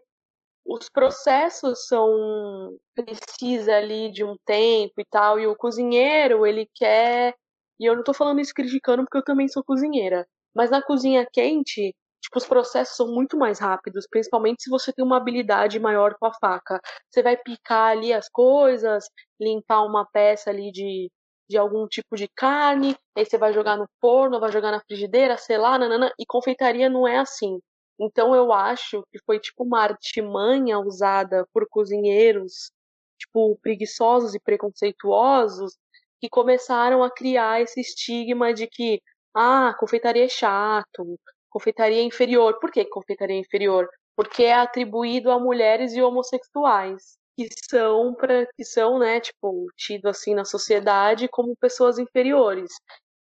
[0.65, 7.35] os processos são precisa ali de um tempo e tal, e o cozinheiro, ele quer,
[7.79, 11.27] e eu não tô falando isso criticando porque eu também sou cozinheira, mas na cozinha
[11.33, 11.95] quente,
[12.29, 16.27] tipo, os processos são muito mais rápidos, principalmente se você tem uma habilidade maior com
[16.27, 16.79] a faca.
[17.09, 19.05] Você vai picar ali as coisas,
[19.39, 21.11] limpar uma peça ali de,
[21.49, 25.37] de algum tipo de carne, aí você vai jogar no forno, vai jogar na frigideira,
[25.37, 27.59] sei lá, nanana, e confeitaria não é assim.
[27.99, 32.71] Então eu acho que foi tipo uma artimanha usada por cozinheiros,
[33.19, 35.77] tipo, preguiçosos e preconceituosos,
[36.21, 39.01] que começaram a criar esse estigma de que,
[39.35, 42.59] ah, confeitaria é chato, confeitaria inferior.
[42.59, 43.89] Por que confeitaria inferior?
[44.15, 50.07] Porque é atribuído a mulheres e homossexuais, que são para que são, né, tipo, tido
[50.07, 52.71] assim na sociedade como pessoas inferiores.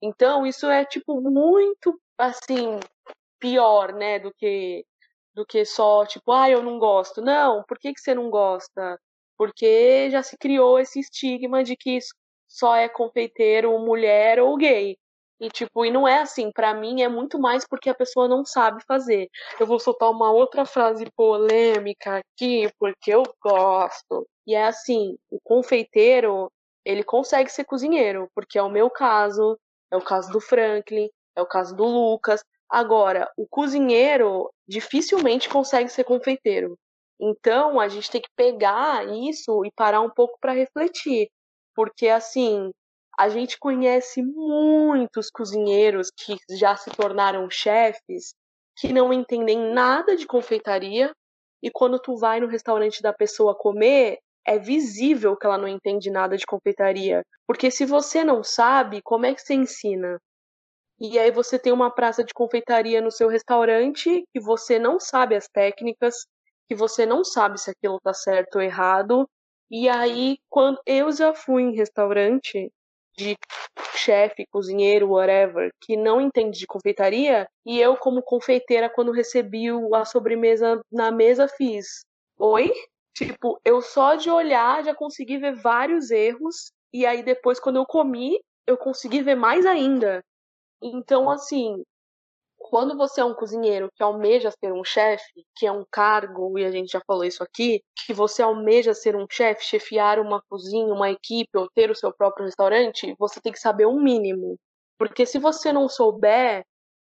[0.02, 2.80] Então, isso é tipo muito assim
[3.38, 4.84] pior, né, do que
[5.34, 7.20] do que só tipo, ah, eu não gosto.
[7.22, 8.98] Não, por que que você não gosta?
[9.36, 11.98] Porque já se criou esse estigma de que
[12.48, 14.96] só é confeiteiro mulher ou gay.
[15.38, 18.44] E tipo, e não é assim, para mim é muito mais porque a pessoa não
[18.44, 19.28] sabe fazer.
[19.60, 24.26] Eu vou soltar uma outra frase polêmica aqui, porque eu gosto.
[24.46, 26.50] E é assim, o confeiteiro,
[26.84, 29.58] ele consegue ser cozinheiro, porque é o meu caso,
[29.90, 32.42] é o caso do Franklin, é o caso do Lucas.
[32.70, 36.78] Agora, o cozinheiro dificilmente consegue ser confeiteiro.
[37.20, 41.28] Então, a gente tem que pegar isso e parar um pouco para refletir,
[41.74, 42.70] porque assim,
[43.18, 48.34] a gente conhece muitos cozinheiros que já se tornaram chefes
[48.76, 51.12] que não entendem nada de confeitaria
[51.62, 56.10] e quando tu vai no restaurante da pessoa comer, é visível que ela não entende
[56.10, 60.20] nada de confeitaria, porque se você não sabe, como é que você ensina?
[61.00, 65.34] E aí você tem uma praça de confeitaria no seu restaurante que você não sabe
[65.34, 66.14] as técnicas,
[66.68, 69.28] que você não sabe se aquilo tá certo ou errado.
[69.70, 72.70] E aí, quando eu já fui em restaurante
[73.16, 73.36] de
[73.94, 80.04] chefe, cozinheiro, whatever, que não entende de confeitaria, e eu, como confeiteira, quando recebi a
[80.04, 82.04] sobremesa na mesa, fiz:
[82.38, 82.72] Oi?
[83.14, 87.86] Tipo, eu só de olhar já consegui ver vários erros, e aí depois, quando eu
[87.86, 90.22] comi, eu consegui ver mais ainda.
[90.82, 91.82] Então, assim,
[92.58, 96.64] quando você é um cozinheiro que almeja ser um chefe, que é um cargo, e
[96.64, 100.92] a gente já falou isso aqui, que você almeja ser um chefe, chefiar uma cozinha,
[100.92, 104.56] uma equipe ou ter o seu próprio restaurante, você tem que saber um mínimo.
[104.98, 106.64] Porque se você não souber,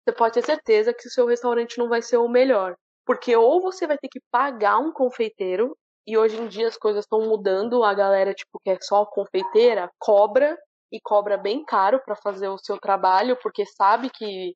[0.03, 2.75] você pode ter certeza que o seu restaurante não vai ser o melhor.
[3.05, 5.75] Porque ou você vai ter que pagar um confeiteiro,
[6.07, 9.89] e hoje em dia as coisas estão mudando, a galera tipo que é só confeiteira
[9.99, 10.57] cobra
[10.91, 14.55] e cobra bem caro para fazer o seu trabalho, porque sabe que,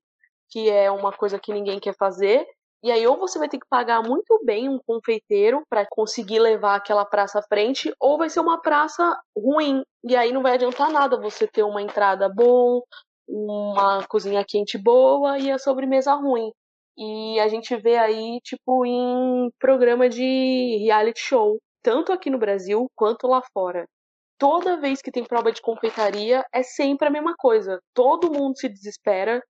[0.50, 2.46] que é uma coisa que ninguém quer fazer.
[2.82, 6.76] E aí, ou você vai ter que pagar muito bem um confeiteiro para conseguir levar
[6.76, 9.84] aquela praça à frente, ou vai ser uma praça ruim.
[10.04, 12.82] E aí não vai adiantar nada você ter uma entrada boa,
[13.28, 16.52] uma cozinha quente boa e a sobremesa ruim.
[16.98, 22.88] E a gente vê aí, tipo, em programa de reality show, tanto aqui no Brasil
[22.96, 23.86] quanto lá fora
[24.40, 27.80] toda vez que tem prova de confeitaria é sempre a mesma coisa.
[27.94, 29.44] Todo mundo se desespera,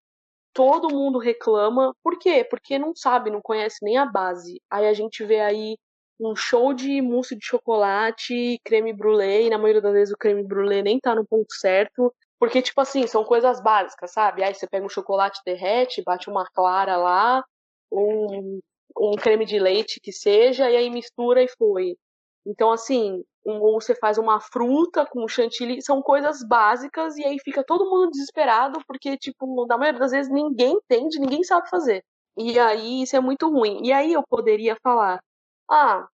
[0.60, 1.96] todo mundo reclama.
[2.04, 2.44] Por quê?
[2.44, 4.62] Porque não sabe, não conhece nem a base.
[4.70, 5.78] Aí a gente vê aí
[6.20, 10.44] um show de mousse de chocolate, creme brulee, e na maioria das vezes o creme
[10.44, 12.14] brulee nem tá no ponto certo.
[12.38, 14.44] Porque, tipo assim, são coisas básicas, sabe?
[14.44, 17.42] Aí você pega um chocolate, derrete, bate uma clara lá,
[17.90, 18.60] um,
[18.98, 21.96] um creme de leite que seja, e aí mistura e foi.
[22.46, 27.38] Então, assim, um, ou você faz uma fruta com chantilly, são coisas básicas e aí
[27.44, 32.04] fica todo mundo desesperado porque, tipo, na maioria das vezes ninguém entende, ninguém sabe fazer.
[32.38, 33.82] E aí isso é muito ruim.
[33.84, 35.20] E aí eu poderia falar,
[35.70, 36.08] ah,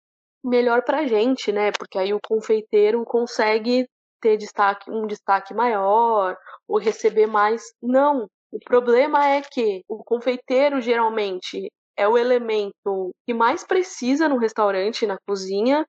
[0.45, 1.73] melhor pra gente, né?
[1.73, 3.87] Porque aí o confeiteiro consegue
[4.21, 6.37] ter destaque, um destaque maior
[6.69, 7.63] ou receber mais.
[7.83, 8.27] Não.
[8.53, 15.07] O problema é que o confeiteiro geralmente é o elemento que mais precisa no restaurante,
[15.07, 15.85] na cozinha,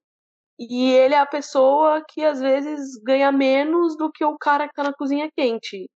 [0.60, 4.74] e ele é a pessoa que às vezes ganha menos do que o cara que
[4.74, 5.90] tá na cozinha quente.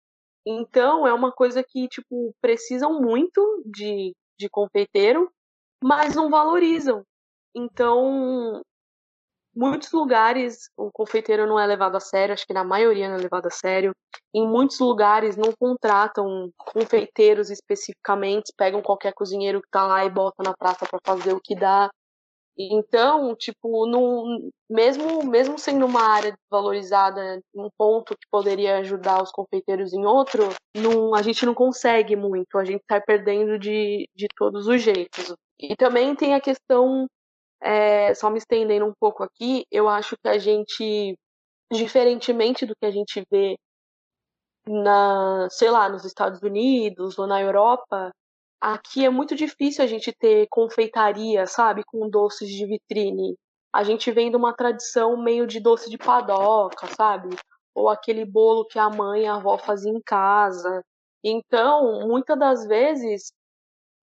[0.46, 5.32] Então é uma coisa que, tipo, precisam muito de, de confeiteiro,
[5.84, 7.04] mas não valorizam.
[7.56, 8.62] Então,
[9.56, 13.20] muitos lugares o confeiteiro não é levado a sério, acho que na maioria não é
[13.20, 13.94] levado a sério.
[14.34, 20.44] Em muitos lugares não contratam confeiteiros especificamente, pegam qualquer cozinheiro que tá lá e bota
[20.44, 21.90] na praça para fazer o que dá.
[22.62, 29.32] Então, tipo, no, mesmo, mesmo sendo uma área valorizada, um ponto que poderia ajudar os
[29.32, 34.28] confeiteiros em outro, não, a gente não consegue muito, a gente está perdendo de, de
[34.36, 35.34] todos os jeitos.
[35.58, 37.08] E também tem a questão
[37.62, 41.18] é, só me estendendo um pouco aqui, eu acho que a gente,
[41.72, 43.56] diferentemente do que a gente vê
[44.68, 48.12] na, sei lá, nos Estados Unidos ou na Europa,
[48.60, 53.36] aqui é muito difícil a gente ter confeitaria, sabe, com doces de vitrine.
[53.74, 57.36] A gente vem de uma tradição meio de doce de padoca, sabe?
[57.74, 60.84] Ou aquele bolo que a mãe e a avó faziam em casa.
[61.24, 63.32] Então, muitas das vezes,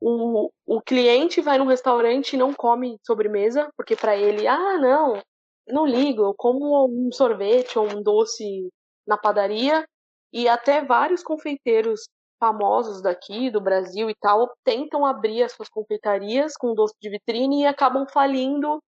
[0.00, 5.20] o, o cliente vai num restaurante e não come sobremesa, porque para ele, ah, não,
[5.68, 8.70] não ligo, eu como um sorvete ou um doce
[9.06, 9.84] na padaria.
[10.32, 16.54] E até vários confeiteiros famosos daqui, do Brasil e tal, tentam abrir as suas confeitarias
[16.56, 18.80] com doce de vitrine e acabam falindo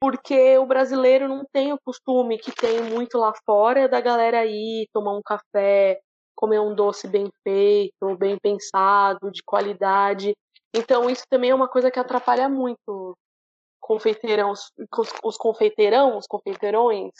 [0.00, 4.88] porque o brasileiro não tem o costume que tem muito lá fora da galera ir
[4.92, 6.00] tomar um café,
[6.34, 10.34] comer um doce bem feito, bem pensado, de qualidade.
[10.74, 13.16] Então isso também é uma coisa que atrapalha muito
[13.80, 14.52] confeiteirão,
[15.24, 17.12] os confeiteirão, os confeiteirões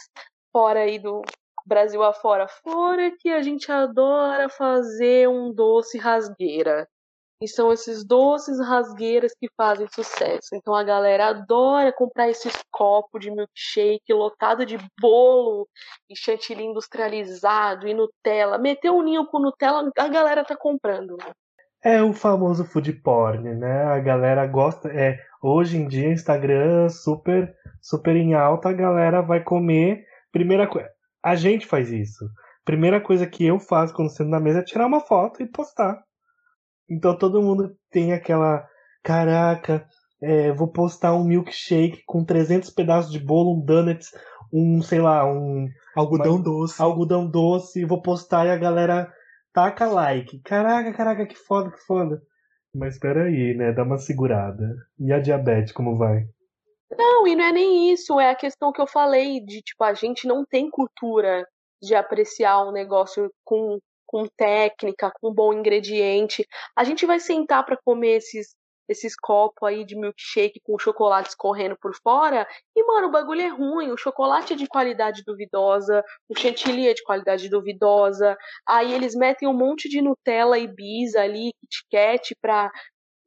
[0.53, 1.23] fora aí do
[1.67, 2.47] Brasil afora.
[2.49, 6.89] Fora que a gente adora fazer um doce rasgueira.
[7.43, 10.55] E são esses doces rasgueiras que fazem sucesso.
[10.55, 15.67] Então a galera adora comprar esses copos de milkshake lotado de bolo
[16.09, 18.59] e chantilly industrializado e Nutella.
[18.59, 21.17] Meteu um ninho com Nutella, a galera tá comprando.
[21.85, 23.87] É o famoso food porn, né?
[23.87, 24.89] A galera gosta.
[24.89, 30.07] É, hoje em dia, Instagram super, super em alta, a galera vai comer.
[30.31, 30.89] Primeira coisa.
[31.23, 32.25] A gente faz isso.
[32.65, 36.03] Primeira coisa que eu faço quando sento na mesa é tirar uma foto e postar.
[36.89, 38.67] Então todo mundo tem aquela.
[39.03, 39.87] Caraca,
[40.23, 44.11] é, vou postar um milkshake com 300 pedaços de bolo, um donuts,
[44.53, 45.69] um, sei lá, um.
[45.97, 46.81] Algodão uma, doce.
[46.81, 49.13] Algodão doce, vou postar e a galera
[49.53, 50.41] taca like.
[50.41, 52.23] Caraca, caraca, que foda, que foda.
[52.75, 53.73] Mas espera aí, né?
[53.73, 54.77] Dá uma segurada.
[54.99, 56.25] E a diabetes, como vai?
[56.97, 59.95] Não, e não é nem isso, é a questão que eu falei de, tipo, a
[59.95, 61.47] gente não tem cultura
[61.83, 66.47] de apreciar um negócio com, com técnica, com bom ingrediente.
[66.77, 68.55] A gente vai sentar para comer esses
[68.89, 72.47] esses copos aí de milkshake com chocolate escorrendo por fora.
[72.77, 73.91] E, mano, o bagulho é ruim.
[73.91, 78.37] O chocolate é de qualidade duvidosa, o chantilly é de qualidade duvidosa.
[78.67, 82.71] Aí eles metem um monte de Nutella e bis ali, Kit Kat pra.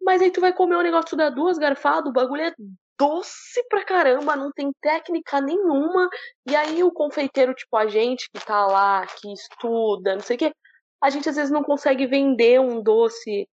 [0.02, 2.54] Mas aí tu vai comer um negócio da duas garfadas, o bagulho é
[2.98, 6.10] doce pra caramba, não tem técnica nenhuma.
[6.48, 10.40] E aí o confeiteiro, tipo a gente que tá lá, que estuda, não sei o
[10.40, 10.54] quê,
[11.02, 13.48] a gente às vezes não consegue vender um doce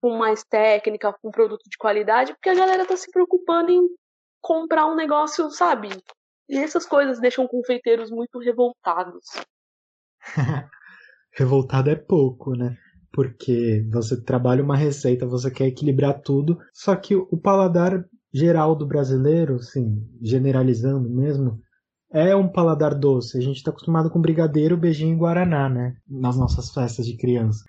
[0.00, 3.88] com mais técnica, com produto de qualidade, porque a galera tá se preocupando em
[4.40, 5.88] comprar um negócio, sabe?
[6.48, 9.24] E essas coisas deixam confeiteiros muito revoltados.
[11.32, 12.76] Revoltado é pouco, né?
[13.12, 18.86] Porque você trabalha uma receita, você quer equilibrar tudo, só que o paladar geral do
[18.86, 21.58] brasileiro, assim, generalizando mesmo,
[22.12, 23.38] é um paladar doce.
[23.38, 25.94] A gente está acostumado com brigadeiro, beijinho e guaraná, né?
[26.08, 27.64] Nas nossas festas de criança.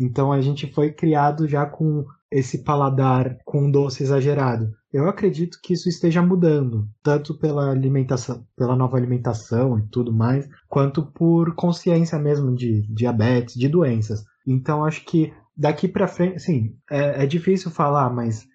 [0.00, 4.70] Então a gente foi criado já com esse paladar com doce exagerado.
[4.92, 10.48] Eu acredito que isso esteja mudando, tanto pela alimentação, pela nova alimentação e tudo mais,
[10.68, 14.22] quanto por consciência mesmo de diabetes, de doenças.
[14.46, 18.46] Então acho que daqui para frente, sim, é, é difícil falar, mas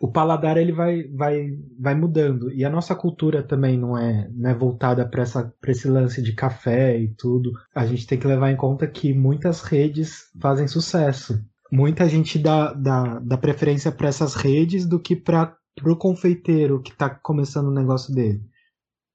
[0.00, 4.50] o paladar ele vai, vai, vai mudando e a nossa cultura também não é, não
[4.50, 5.24] é voltada para
[5.66, 7.52] esse lance de café e tudo.
[7.74, 11.42] A gente tem que levar em conta que muitas redes fazem sucesso.
[11.72, 16.92] Muita gente dá, dá, dá preferência para essas redes do que para o confeiteiro que
[16.92, 18.40] está começando o negócio dele.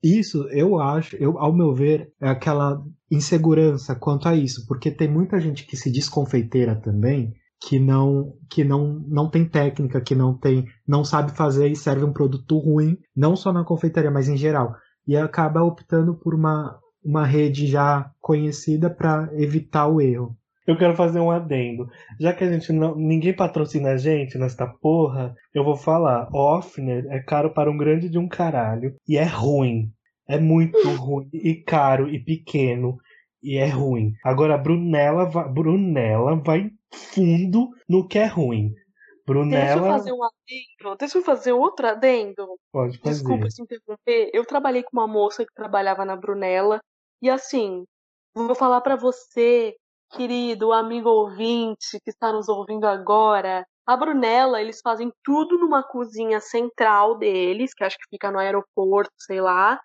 [0.04, 5.08] Isso, eu acho, eu, ao meu ver, é aquela insegurança quanto a isso, porque tem
[5.08, 7.34] muita gente que se desconfeiteira também
[7.68, 12.04] que não que não não tem técnica, que não tem não sabe fazer e serve
[12.04, 14.76] um produto ruim, não só na confeitaria, mas em geral.
[15.08, 20.38] E acaba optando por uma uma rede já conhecida para evitar o erro.
[20.66, 21.90] Eu quero fazer um adendo.
[22.20, 22.96] Já que a gente não.
[22.96, 26.30] ninguém patrocina a gente nesta porra, eu vou falar.
[26.34, 28.96] Offner é caro para um grande de um caralho.
[29.08, 29.92] E é ruim.
[30.28, 31.28] É muito ruim.
[31.34, 32.98] E caro e pequeno.
[33.42, 34.14] E é ruim.
[34.24, 38.74] Agora, Brunella, Brunella vai fundo no que é ruim.
[39.26, 39.64] Brunella.
[39.64, 40.98] Deixa eu fazer um adendo.
[40.98, 42.60] Deixa eu fazer outro adendo.
[42.72, 43.16] Pode fazer.
[43.16, 44.30] Desculpa se interromper.
[44.34, 46.82] Eu trabalhei com uma moça que trabalhava na Brunella.
[47.22, 47.86] E assim,
[48.36, 49.76] vou falar para você,
[50.12, 53.66] querido amigo ouvinte que está nos ouvindo agora.
[53.86, 59.12] A Brunella, eles fazem tudo numa cozinha central deles, que acho que fica no aeroporto,
[59.18, 59.80] sei lá.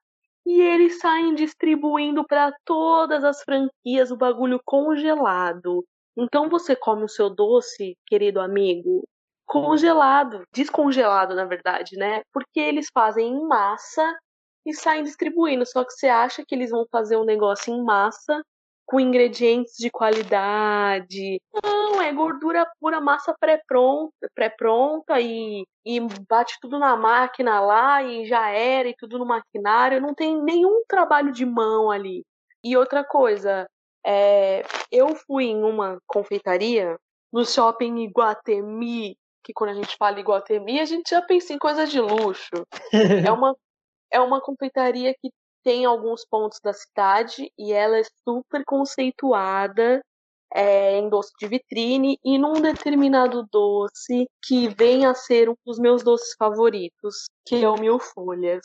[0.47, 5.85] E eles saem distribuindo para todas as franquias o bagulho congelado.
[6.19, 9.07] Então você come o seu doce, querido amigo,
[9.47, 12.23] congelado, descongelado, na verdade, né?
[12.33, 14.19] Porque eles fazem em massa
[14.67, 15.65] e saem distribuindo.
[15.65, 18.43] Só que você acha que eles vão fazer um negócio em massa
[18.85, 21.41] com ingredientes de qualidade.
[21.63, 28.27] Não, é gordura pura, massa pré-pronta, pré-pronta e, e bate tudo na máquina lá e
[28.27, 30.01] já era, e tudo no maquinário.
[30.01, 32.25] Não tem nenhum trabalho de mão ali.
[32.65, 33.69] E outra coisa,
[34.07, 36.99] é, eu fui em uma confeitaria
[37.33, 41.87] no shopping Iguatemi, que quando a gente fala Iguatemi, a gente já pensa em coisa
[41.87, 42.67] de luxo.
[43.31, 43.55] é uma
[44.11, 45.31] é uma confeitaria que
[45.63, 50.03] tem alguns pontos da cidade e ela é super conceituada
[50.55, 55.79] é, em doce de vitrine e num determinado doce que vem a ser um dos
[55.79, 58.65] meus doces favoritos, que é o mil folhas.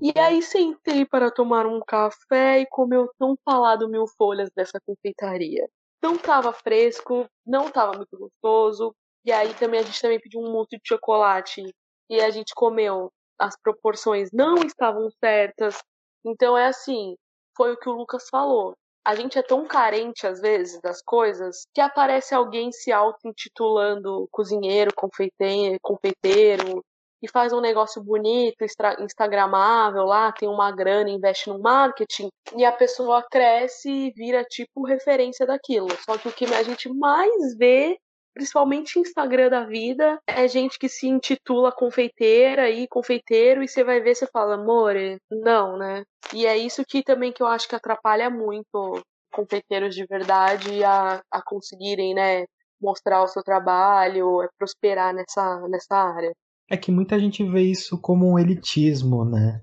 [0.00, 4.80] E aí sentei para tomar um café e comer o tão falado mil folhas dessa
[4.86, 5.68] confeitaria.
[6.02, 8.94] Não estava fresco, não estava muito gostoso.
[9.24, 11.62] E aí também a gente também pediu um mousse de chocolate
[12.10, 13.12] e a gente comeu.
[13.38, 15.78] As proporções não estavam certas.
[16.24, 17.14] Então é assim,
[17.56, 18.74] foi o que o Lucas falou.
[19.04, 24.92] A gente é tão carente às vezes das coisas que aparece alguém se auto-intitulando cozinheiro,
[24.94, 26.84] confeiteiro, confeiteiro
[27.22, 28.64] e faz um negócio bonito,
[29.00, 34.84] instagramável lá, tem uma grana, investe no marketing e a pessoa cresce e vira tipo
[34.84, 35.88] referência daquilo.
[36.04, 37.96] Só que o que a gente mais vê
[38.34, 44.00] principalmente Instagram da vida, é gente que se intitula confeiteira e confeiteiro e você vai
[44.00, 46.02] ver, você fala, amore, não, né?
[46.32, 49.02] E é isso que também que eu acho que atrapalha muito
[49.32, 52.44] confeiteiros de verdade a, a conseguirem, né,
[52.80, 56.32] mostrar o seu trabalho, prosperar nessa, nessa área.
[56.72, 59.60] É que muita gente vê isso como um elitismo, né?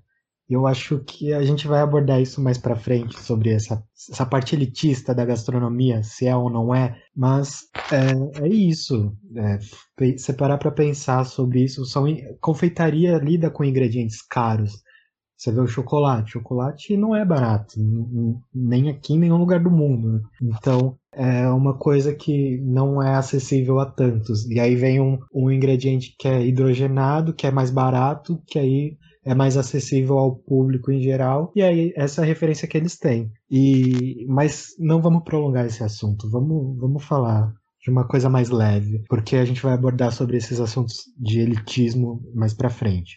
[0.48, 4.56] Eu acho que a gente vai abordar isso mais para frente sobre essa, essa parte
[4.56, 7.02] elitista da gastronomia, se é ou não é.
[7.16, 9.12] Mas é, é isso.
[9.36, 9.58] É,
[10.16, 12.06] você parar para pensar sobre isso, são
[12.40, 14.84] confeitaria lida com ingredientes caros.
[15.40, 17.76] Você vê o chocolate, chocolate não é barato,
[18.54, 20.12] nem aqui em nenhum lugar do mundo.
[20.12, 20.22] Né?
[20.42, 24.46] Então é uma coisa que não é acessível a tantos.
[24.50, 28.98] E aí vem um, um ingrediente que é hidrogenado, que é mais barato, que aí
[29.24, 32.98] é mais acessível ao público em geral, e aí essa é a referência que eles
[32.98, 33.32] têm.
[33.50, 39.04] E mas não vamos prolongar esse assunto, vamos, vamos falar de uma coisa mais leve,
[39.08, 43.16] porque a gente vai abordar sobre esses assuntos de elitismo mais para frente.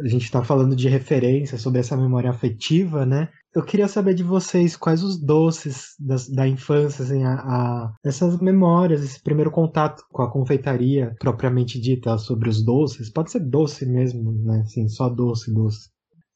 [0.00, 3.28] A gente está falando de referência sobre essa memória afetiva, né?
[3.54, 8.38] Eu queria saber de vocês quais os doces da, da infância, assim, a, a, essas
[8.38, 13.10] memórias, esse primeiro contato com a confeitaria propriamente dita sobre os doces.
[13.10, 14.60] Pode ser doce mesmo, né?
[14.60, 15.88] Assim, só doce, doce.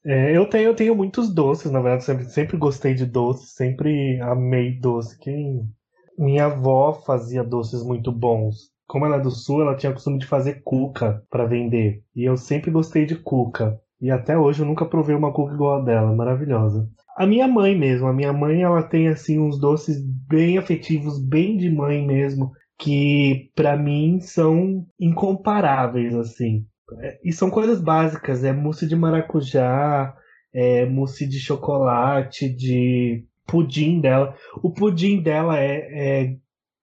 [0.03, 4.19] É, eu, tenho, eu tenho muitos doces, na verdade, sempre, sempre gostei de doces, sempre
[4.21, 5.17] amei doce.
[5.19, 5.69] Quem...
[6.17, 8.71] Minha avó fazia doces muito bons.
[8.91, 12.03] Como ela é do sul, ela tinha o costume de fazer cuca para vender.
[12.13, 13.79] E eu sempre gostei de cuca.
[14.01, 16.89] E até hoje eu nunca provei uma cuca igual a dela, maravilhosa.
[17.15, 19.95] A minha mãe mesmo, a minha mãe ela tem assim uns doces
[20.27, 26.65] bem afetivos, bem de mãe mesmo, que para mim são incomparáveis assim.
[26.99, 30.13] É, e são coisas básicas, é mousse de maracujá,
[30.53, 34.35] é mousse de chocolate, de pudim dela.
[34.61, 35.77] O pudim dela é,
[36.25, 36.35] é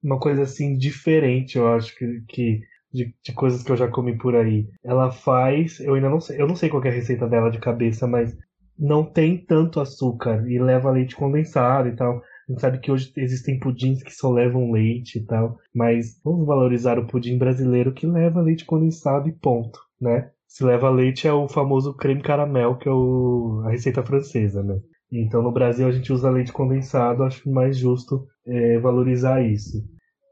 [0.03, 2.61] uma coisa assim diferente, eu acho que, que
[2.93, 4.69] de, de, coisas que eu já comi por aí.
[4.83, 7.59] Ela faz, eu ainda não sei, eu não sei qual é a receita dela de
[7.59, 8.37] cabeça, mas
[8.79, 12.19] não tem tanto açúcar e leva leite condensado e tal.
[12.19, 16.47] A gente sabe que hoje existem pudins que só levam leite e tal, mas vamos
[16.47, 20.31] valorizar o pudim brasileiro que leva leite condensado e ponto, né?
[20.47, 24.81] Se leva leite é o famoso creme caramel, que é o, a receita francesa, né?
[25.13, 29.79] Então no Brasil a gente usa leite condensado, acho mais justo é, valorizar isso.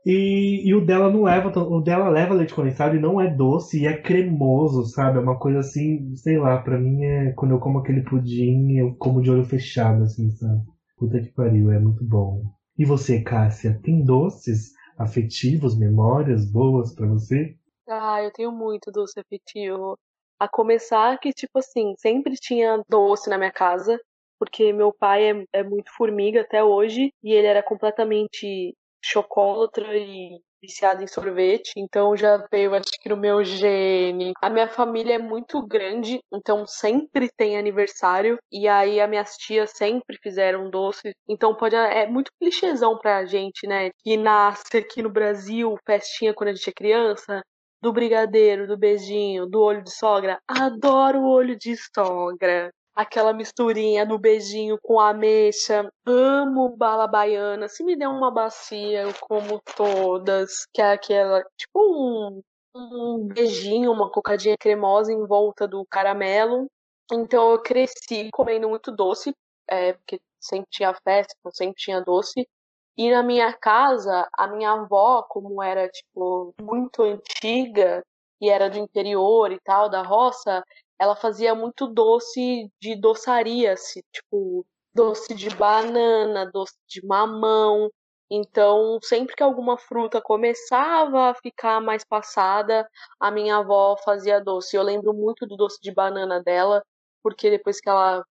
[0.05, 3.83] E, e, o dela não leva, o dela leva leite condensado e não é doce
[3.83, 5.19] e é cremoso, sabe?
[5.19, 8.95] É uma coisa assim, sei lá, pra mim é quando eu como aquele pudim, eu
[8.95, 10.61] como de olho fechado, assim, sabe?
[10.97, 12.45] Puta que pariu, é muito bom.
[12.79, 17.57] E você, Cássia, tem doces afetivos, memórias boas para você?
[17.89, 19.99] Ah, eu tenho muito doce afetivo.
[20.39, 23.99] A começar que, tipo assim, sempre tinha doce na minha casa,
[24.39, 30.41] porque meu pai é, é muito formiga até hoje, e ele era completamente chocólatra e
[30.61, 34.33] viciada em sorvete, então já veio, acho que no meu gene.
[34.43, 39.71] A minha família é muito grande, então sempre tem aniversário, e aí as minhas tias
[39.71, 45.11] sempre fizeram doce, então pode é muito clichêzão pra gente, né, que nasce aqui no
[45.11, 47.43] Brasil, festinha quando a gente é criança,
[47.81, 50.39] do brigadeiro, do beijinho, do olho de sogra.
[50.49, 55.89] Adoro o olho de sogra aquela misturinha no beijinho com ameixa.
[56.07, 57.69] Amo bala baiana.
[57.69, 60.67] Se me der uma bacia, eu como todas.
[60.73, 62.43] Que é aquela, tipo um,
[62.75, 66.67] um beijinho, uma cocadinha cremosa em volta do caramelo.
[67.13, 69.33] Então eu cresci comendo muito doce,
[69.69, 72.49] é, porque sempre tinha festa, então sempre tinha doce.
[72.97, 78.03] E na minha casa, a minha avó, como era, tipo, muito antiga
[78.41, 80.65] e era do interior e tal, da roça,
[80.99, 87.91] ela fazia muito doce de doçaria, assim, tipo, doce de banana, doce de mamão.
[88.31, 92.89] Então, sempre que alguma fruta começava a ficar mais passada,
[93.21, 94.77] a minha avó fazia doce.
[94.77, 96.83] Eu lembro muito do doce de banana dela,
[97.23, 98.25] porque depois que ela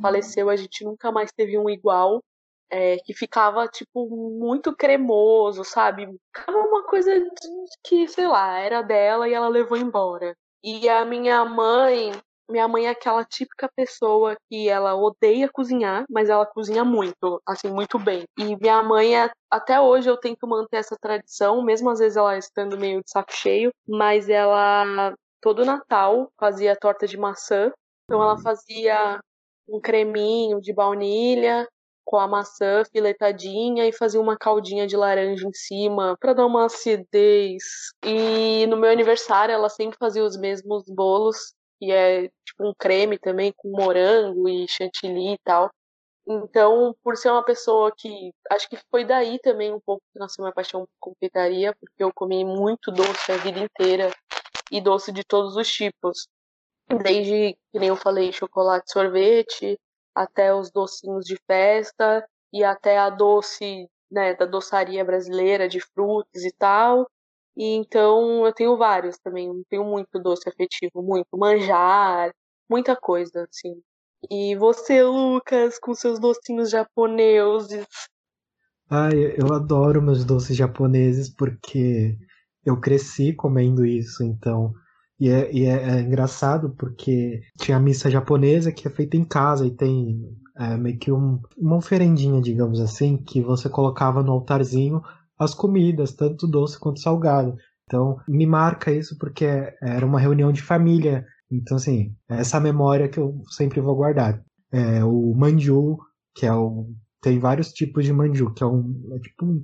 [0.00, 2.22] faleceu, a gente nunca mais teve um igual.
[2.74, 6.06] É, que ficava, tipo, muito cremoso, sabe?
[6.34, 7.12] Ficava uma coisa
[7.84, 10.34] que, sei lá, era dela e ela levou embora.
[10.64, 12.12] E a minha mãe,
[12.48, 17.68] minha mãe é aquela típica pessoa que ela odeia cozinhar, mas ela cozinha muito, assim,
[17.68, 18.24] muito bem.
[18.38, 22.36] E minha mãe, é, até hoje eu tento manter essa tradição, mesmo às vezes ela
[22.36, 27.72] estando meio de saco cheio, mas ela todo Natal fazia torta de maçã.
[28.04, 29.18] Então ela fazia
[29.68, 31.66] um creminho de baunilha
[32.04, 36.66] com a maçã filetadinha e fazia uma caldinha de laranja em cima para dar uma
[36.66, 37.62] acidez.
[38.04, 43.18] E no meu aniversário ela sempre fazia os mesmos bolos, que é tipo um creme
[43.18, 45.70] também com morango e chantilly e tal.
[46.26, 50.44] Então, por ser uma pessoa que acho que foi daí também um pouco que nasceu
[50.44, 54.10] minha paixão por confeitaria, porque eu comi muito doce a vida inteira
[54.70, 56.28] e doce de todos os tipos.
[56.88, 59.78] Desde, que nem eu falei, chocolate, sorvete,
[60.14, 66.44] até os docinhos de festa e até a doce, né, da doçaria brasileira de frutas
[66.44, 67.06] e tal.
[67.56, 72.32] E então eu tenho vários também, tenho muito doce afetivo, muito manjar,
[72.68, 73.80] muita coisa assim.
[74.30, 77.86] E você, Lucas, com seus docinhos japoneses?
[78.88, 82.16] Ai, eu adoro meus doces japoneses porque
[82.64, 84.72] eu cresci comendo isso, então
[85.22, 89.24] e é, e é, é, engraçado porque tinha a missa japonesa que é feita em
[89.24, 90.20] casa e tem
[90.58, 95.00] é, meio que um, uma oferendinha, digamos assim, que você colocava no altarzinho
[95.38, 97.54] as comidas, tanto doce quanto salgado.
[97.84, 99.44] Então, me marca isso porque
[99.80, 101.24] era uma reunião de família.
[101.48, 104.42] Então, assim, é essa memória que eu sempre vou guardar.
[104.72, 105.98] É, o manju,
[106.34, 106.88] que é o.
[107.20, 109.62] Tem vários tipos de manju, que é, um, é tipo um,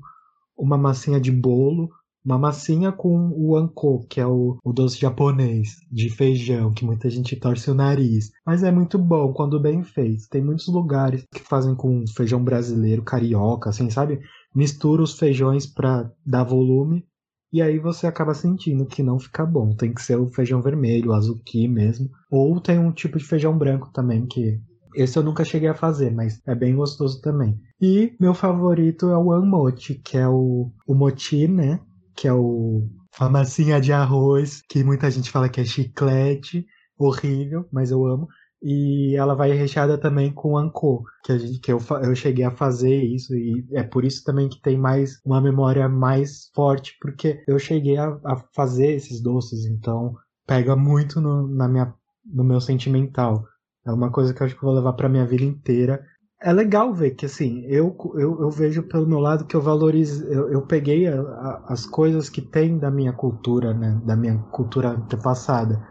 [0.56, 1.90] uma massinha de bolo
[2.24, 7.08] uma massinha com o anko, que é o, o, doce japonês de feijão, que muita
[7.08, 8.30] gente torce o nariz.
[8.44, 10.28] Mas é muito bom quando bem feito.
[10.30, 14.20] Tem muitos lugares que fazem com feijão brasileiro, carioca, assim, sabe?
[14.54, 17.06] Mistura os feijões para dar volume.
[17.50, 19.74] E aí você acaba sentindo que não fica bom.
[19.74, 22.10] Tem que ser o feijão vermelho, o azuki mesmo.
[22.30, 24.60] Ou tem um tipo de feijão branco também, que
[24.94, 27.58] esse eu nunca cheguei a fazer, mas é bem gostoso também.
[27.80, 31.80] E meu favorito é o anmochi, que é o, o mochi, né?
[32.18, 32.82] Que é o
[33.18, 36.66] a massinha de arroz, que muita gente fala que é chiclete,
[36.98, 38.28] horrível, mas eu amo.
[38.60, 42.50] E ela vai recheada também com anco, que, a gente, que eu, eu cheguei a
[42.50, 47.42] fazer isso, e é por isso também que tem mais uma memória mais forte, porque
[47.46, 50.14] eu cheguei a, a fazer esses doces, então
[50.44, 51.94] pega muito no, na minha,
[52.24, 53.44] no meu sentimental.
[53.86, 56.04] É uma coisa que eu acho que eu vou levar pra minha vida inteira
[56.40, 60.24] é legal ver que assim eu, eu, eu vejo pelo meu lado que eu valorizo
[60.26, 64.38] eu, eu peguei a, a, as coisas que tem da minha cultura né da minha
[64.50, 65.86] cultura antepassada.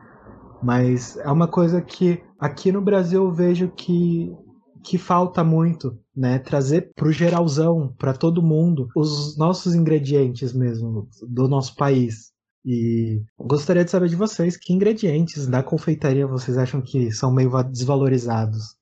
[0.64, 4.32] Mas é uma coisa que aqui no Brasil eu vejo que
[4.84, 11.08] que falta muito né trazer para o geralzão para todo mundo os nossos ingredientes mesmo
[11.28, 12.32] do nosso país.
[12.66, 17.52] E gostaria de saber de vocês que ingredientes da confeitaria vocês acham que são meio
[17.64, 18.77] desvalorizados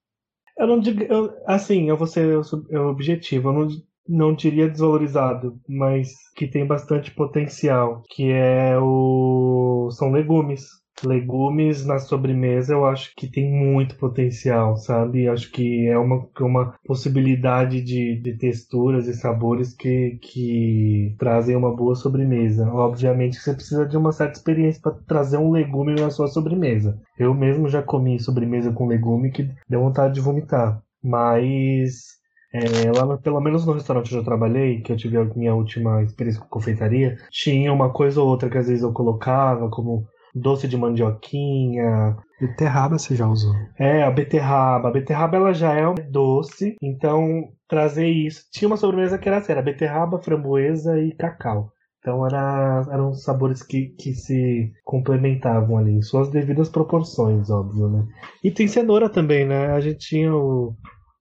[0.57, 1.03] eu não digo.
[1.03, 2.25] Eu, assim, eu vou ser
[2.69, 3.49] eu, objetivo.
[3.49, 3.67] Eu não,
[4.07, 8.03] não diria desvalorizado, mas que tem bastante potencial.
[8.09, 9.89] Que é o.
[9.91, 10.84] São legumes.
[11.03, 15.27] Legumes na sobremesa eu acho que tem muito potencial, sabe?
[15.27, 21.75] Acho que é uma, uma possibilidade de, de texturas e sabores que, que trazem uma
[21.75, 22.67] boa sobremesa.
[22.71, 26.99] Obviamente você precisa de uma certa experiência para trazer um legume na sua sobremesa.
[27.17, 30.81] Eu mesmo já comi sobremesa com legume que deu vontade de vomitar.
[31.03, 32.15] Mas
[32.53, 35.53] é, lá, no, pelo menos no restaurante onde eu trabalhei, que eu tive a minha
[35.53, 40.07] última experiência com confeitaria, tinha uma coisa ou outra que às vezes eu colocava, como
[40.35, 42.17] doce de mandioquinha.
[42.39, 43.53] Beterraba você já usou?
[43.79, 44.89] É, a beterraba.
[44.89, 48.43] A beterraba ela já é um doce, então trazer isso.
[48.51, 51.71] Tinha uma sobremesa que era assim, era beterraba, framboesa e cacau.
[51.99, 58.05] Então era, eram sabores que, que se complementavam ali, em suas devidas proporções, óbvio, né?
[58.43, 59.71] E tem cenoura também, né?
[59.71, 60.75] A gente tinha o,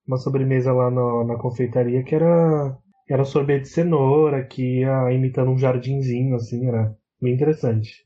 [0.07, 2.77] uma sobremesa lá no, na confeitaria que era,
[3.09, 8.05] era sorvete de cenoura, que ia imitando um jardinzinho, assim, era bem interessante.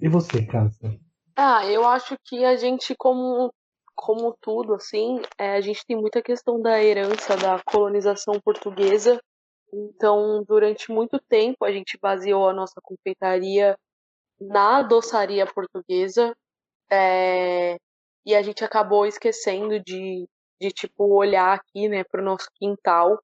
[0.00, 0.98] E você, Cássia?
[1.34, 3.52] Ah, eu acho que a gente, como,
[3.94, 9.20] como tudo, assim, é, a gente tem muita questão da herança da colonização portuguesa.
[9.72, 13.76] Então, durante muito tempo, a gente baseou a nossa confeitaria
[14.40, 16.34] na doçaria portuguesa.
[16.90, 17.76] É,
[18.24, 20.28] e a gente acabou esquecendo de,
[20.60, 23.18] de tipo, olhar aqui, né, para o nosso quintal.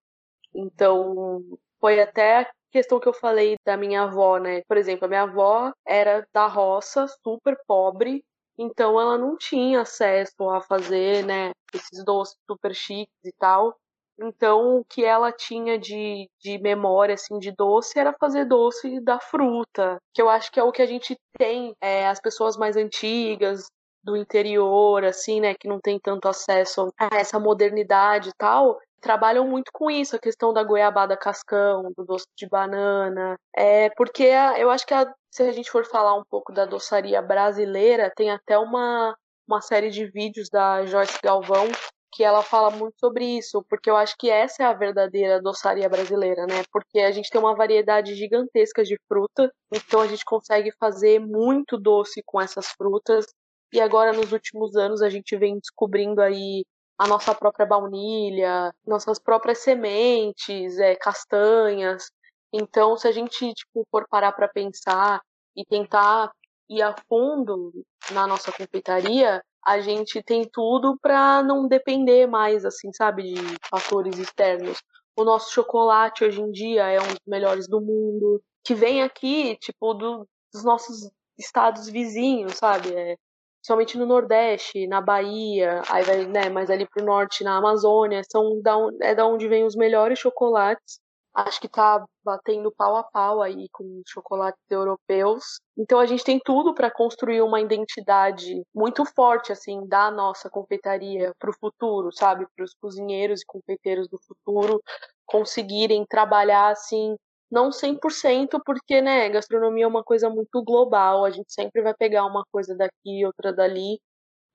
[0.55, 1.41] Então,
[1.81, 4.63] foi até questão que eu falei da minha avó, né?
[4.67, 8.25] Por exemplo, a minha avó era da roça, super pobre,
[8.59, 13.77] então ela não tinha acesso a fazer, né, esses doces super chiques e tal.
[14.21, 19.19] Então, o que ela tinha de, de memória, assim, de doce era fazer doce da
[19.19, 22.77] fruta, que eu acho que é o que a gente tem, é, as pessoas mais
[22.77, 23.67] antigas,
[24.05, 29.47] do interior, assim, né, que não tem tanto acesso a essa modernidade e tal, trabalham
[29.47, 34.71] muito com isso, a questão da goiabada cascão, do doce de banana, é porque eu
[34.71, 38.57] acho que a, se a gente for falar um pouco da doçaria brasileira, tem até
[38.57, 39.15] uma,
[39.47, 41.69] uma série de vídeos da Joyce Galvão
[42.15, 45.89] que ela fala muito sobre isso, porque eu acho que essa é a verdadeira doçaria
[45.89, 46.63] brasileira, né?
[46.71, 51.79] Porque a gente tem uma variedade gigantesca de fruta, então a gente consegue fazer muito
[51.79, 53.25] doce com essas frutas.
[53.73, 56.65] E agora nos últimos anos a gente vem descobrindo aí
[57.03, 62.13] a nossa própria baunilha, nossas próprias sementes, é, castanhas.
[62.53, 65.21] Então, se a gente tipo, for parar para pensar
[65.57, 66.31] e tentar
[66.71, 67.73] ir a fundo
[68.13, 74.17] na nossa confeitaria, a gente tem tudo para não depender mais, assim, sabe, de fatores
[74.21, 74.81] externos.
[75.17, 79.57] O nosso chocolate hoje em dia é um dos melhores do mundo, que vem aqui,
[79.57, 82.95] tipo, do, dos nossos estados vizinhos, sabe?
[82.95, 83.17] É,
[83.63, 88.61] principalmente no Nordeste, na Bahia, aí vai, né, mais ali pro norte, na Amazônia, são
[88.61, 90.99] da, é da onde vem os melhores chocolates.
[91.33, 95.61] Acho que tá batendo pau a pau aí com chocolates europeus.
[95.79, 101.33] Então a gente tem tudo para construir uma identidade muito forte assim da nossa confeitaria
[101.39, 102.47] para o futuro, sabe?
[102.55, 104.83] Para os cozinheiros e confeiteiros do futuro
[105.25, 107.17] conseguirem trabalhar assim
[107.53, 112.25] não 100%, porque, né, gastronomia é uma coisa muito global, a gente sempre vai pegar
[112.25, 113.99] uma coisa daqui, outra dali,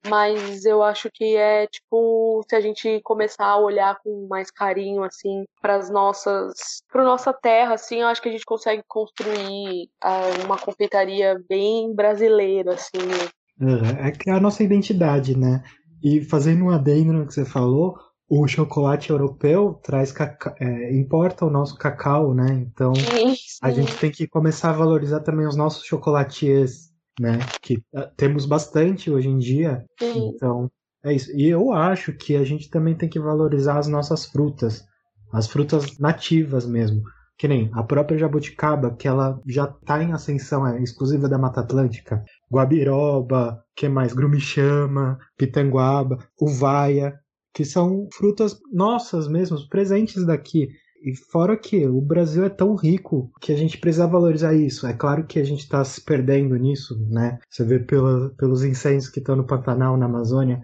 [0.08, 5.04] mas eu acho que é tipo se a gente começar a olhar com mais carinho
[5.04, 9.90] assim para as nossas para nossa terra assim eu acho que a gente consegue construir
[10.04, 13.00] uh, uma confeitaria bem brasileira assim
[14.00, 15.64] é que é a nossa identidade né?
[16.02, 17.98] E fazendo um adendo no que você falou
[18.30, 20.14] o chocolate europeu traz
[20.60, 22.54] é, importa o nosso cacau, né?
[22.54, 23.60] Então sim, sim.
[23.62, 27.40] a gente tem que começar a valorizar também os nossos chocolatiers, né?
[27.62, 29.86] Que uh, temos bastante hoje em dia.
[29.98, 30.32] Sim.
[30.36, 30.70] Então
[31.04, 31.32] é isso.
[31.32, 34.84] E eu acho que a gente também tem que valorizar as nossas frutas,
[35.32, 37.02] as frutas nativas mesmo.
[37.38, 41.62] Que nem a própria jabuticaba, que ela já está em ascensão, é exclusiva da Mata
[41.62, 42.26] Atlântica.
[42.52, 44.12] Guabiroba, que mais?
[44.12, 47.14] Grumichama, pitanguaba, uvaia
[47.54, 50.70] que são frutas nossas mesmo, presentes daqui.
[51.04, 54.88] E fora que o Brasil é tão rico que a gente precisa valorizar isso.
[54.88, 57.38] É claro que a gente está se perdendo nisso, né?
[57.50, 60.62] Você vê pela, pelos incêndios que estão no Pantanal, na Amazônia.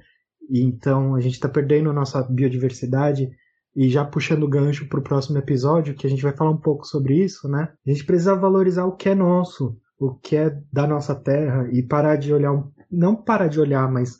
[0.49, 3.29] E então a gente está perdendo a nossa biodiversidade.
[3.75, 6.61] E já puxando o gancho para o próximo episódio, que a gente vai falar um
[6.61, 7.71] pouco sobre isso, né?
[7.85, 11.81] A gente precisa valorizar o que é nosso, o que é da nossa terra e
[11.81, 12.53] parar de olhar,
[12.91, 14.17] não parar de olhar, mas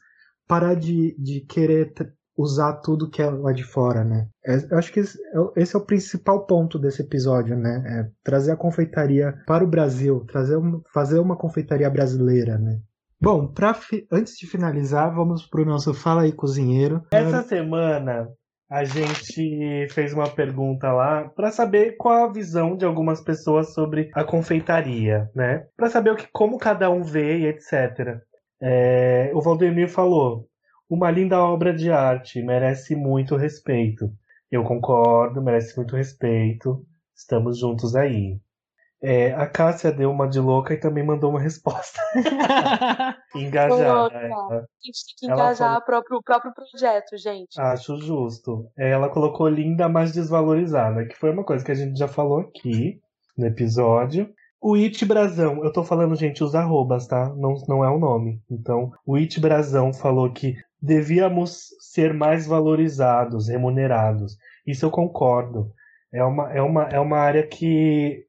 [0.48, 1.94] parar de, de querer
[2.38, 4.28] usar tudo que é lá de fora, né?
[4.46, 7.84] É, eu acho que esse é, esse é o principal ponto desse episódio, né?
[7.86, 12.80] É trazer a confeitaria para o Brasil, trazer uma, fazer uma confeitaria brasileira, né?
[13.22, 13.74] Bom, pra
[14.12, 17.02] antes de finalizar, vamos para o nosso Fala aí Cozinheiro.
[17.12, 18.28] Essa semana
[18.70, 24.10] a gente fez uma pergunta lá para saber qual a visão de algumas pessoas sobre
[24.14, 25.68] a confeitaria, né?
[25.78, 28.20] Para saber o que, como cada um vê e etc.
[28.62, 30.48] É, o Valdemir falou:
[30.94, 34.12] uma linda obra de arte, merece muito respeito.
[34.52, 36.86] Eu concordo, merece muito respeito.
[37.16, 38.40] Estamos juntos aí.
[39.02, 42.00] É, a Cássia deu uma de louca e também mandou uma resposta.
[43.36, 44.16] Engajada.
[44.16, 44.32] É.
[44.32, 47.60] A gente tem que engajar o próprio, próprio projeto, gente.
[47.60, 48.70] Acho justo.
[48.78, 53.02] Ela colocou linda, mas desvalorizada, que foi uma coisa que a gente já falou aqui
[53.36, 54.32] no episódio.
[54.62, 57.34] O It Brasão, eu tô falando, gente, os arrobas, tá?
[57.36, 58.42] Não, não é o nome.
[58.50, 64.38] Então, o It Brasão falou que devíamos ser mais valorizados, remunerados.
[64.68, 65.72] Isso eu concordo.
[66.14, 68.26] É uma, é uma, é uma área que.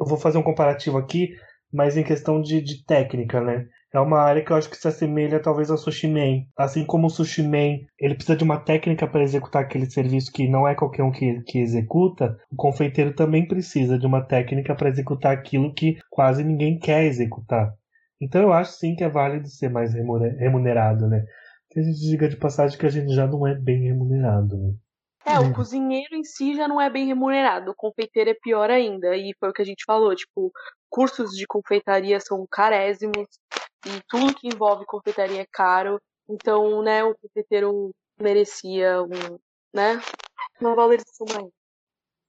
[0.00, 1.34] Eu vou fazer um comparativo aqui,
[1.72, 3.66] mas em questão de, de técnica, né?
[3.92, 6.44] É uma área que eu acho que se assemelha talvez ao sushi man.
[6.56, 10.48] Assim como o sushi man, ele precisa de uma técnica para executar aquele serviço que
[10.48, 14.88] não é qualquer um que, que executa, o confeiteiro também precisa de uma técnica para
[14.88, 17.72] executar aquilo que quase ninguém quer executar.
[18.20, 21.24] Então eu acho sim que é válido ser mais remunerado, né?
[21.78, 24.74] A gente diga de passagem que a gente já não é bem remunerado, né?
[25.26, 29.14] É, o cozinheiro em si já não é bem remunerado, o confeiteiro é pior ainda.
[29.14, 30.50] E foi o que a gente falou, tipo,
[30.88, 33.26] cursos de confeitaria são carésimos
[33.86, 36.00] e tudo que envolve confeitaria é caro.
[36.28, 39.38] Então, né, o confeiteiro merecia um,
[39.74, 40.00] né,
[40.60, 41.50] uma valorização maior.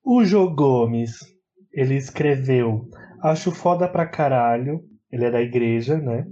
[0.03, 1.19] O Jô Gomes,
[1.71, 2.89] ele escreveu
[3.21, 4.81] Acho foda pra caralho,
[5.11, 6.25] ele é da igreja, né?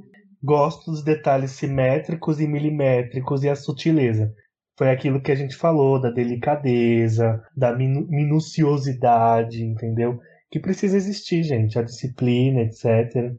[0.47, 4.33] Gosto dos detalhes simétricos e milimétricos e a sutileza.
[4.77, 10.21] Foi aquilo que a gente falou, da delicadeza, da minuciosidade, entendeu?
[10.49, 13.35] Que precisa existir, gente, a disciplina, etc.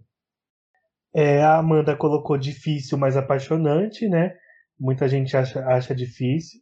[1.14, 4.34] É, a Amanda colocou difícil, mas apaixonante, né?
[4.78, 6.60] Muita gente acha, acha difícil.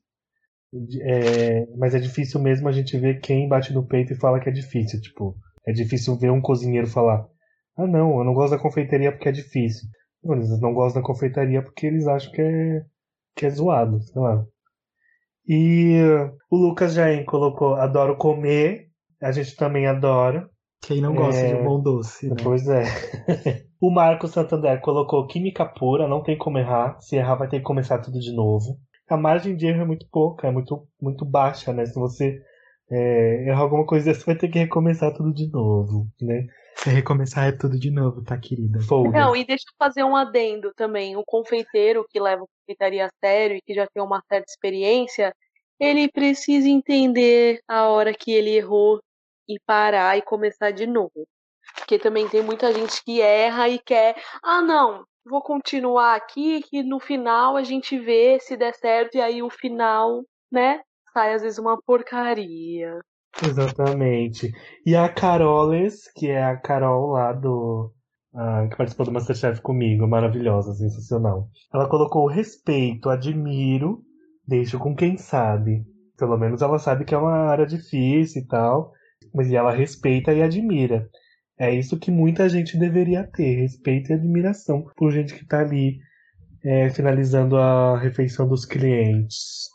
[1.02, 4.48] É, mas é difícil mesmo a gente ver quem bate no peito e fala que
[4.48, 5.00] é difícil.
[5.00, 5.36] Tipo,
[5.66, 7.26] é difícil ver um cozinheiro falar:
[7.76, 9.88] Ah, não, eu não gosto da confeitaria porque é difícil.
[10.34, 12.82] Eles não gostam da confeitaria porque eles acham que é,
[13.34, 14.44] que é zoado, sei lá.
[15.48, 16.00] E
[16.50, 18.86] o Lucas Jain colocou: Adoro comer.
[19.22, 20.48] A gente também adora.
[20.82, 21.48] Quem não gosta é...
[21.48, 22.36] de um bom doce, né?
[22.42, 22.84] Pois é.
[23.80, 27.00] o Marco Santander colocou química pura, não tem como errar.
[27.00, 28.78] Se errar, vai ter que começar tudo de novo.
[29.08, 31.86] A margem de erro é muito pouca, é muito, muito baixa, né?
[31.86, 32.40] Se você
[32.90, 36.46] é, errar alguma coisa, você vai ter que recomeçar tudo de novo, né?
[36.76, 38.80] Se recomeçar é tudo de novo, tá, querida?
[38.80, 39.18] Folga.
[39.18, 41.16] Não, e deixa eu fazer um adendo também.
[41.16, 45.34] O confeiteiro que leva a confeitaria a sério e que já tem uma certa experiência,
[45.80, 49.00] ele precisa entender a hora que ele errou
[49.48, 51.26] e parar e começar de novo.
[51.76, 56.82] Porque também tem muita gente que erra e quer, ah, não, vou continuar aqui, que
[56.82, 60.80] no final a gente vê se der certo, e aí o final, né,
[61.12, 63.00] sai às vezes uma porcaria.
[63.44, 64.52] Exatamente.
[64.84, 67.92] E a Caroles, que é a Carol lá do.
[68.34, 71.48] Ah, que participou do Masterchef comigo, maravilhosa, sensacional.
[71.72, 74.02] Ela colocou respeito, admiro,
[74.46, 75.84] deixo com quem sabe.
[76.18, 78.92] Pelo menos ela sabe que é uma área difícil e tal,
[79.34, 81.08] mas ela respeita e admira.
[81.58, 85.98] É isso que muita gente deveria ter, respeito e admiração por gente que está ali
[86.62, 89.68] é, finalizando a refeição dos clientes.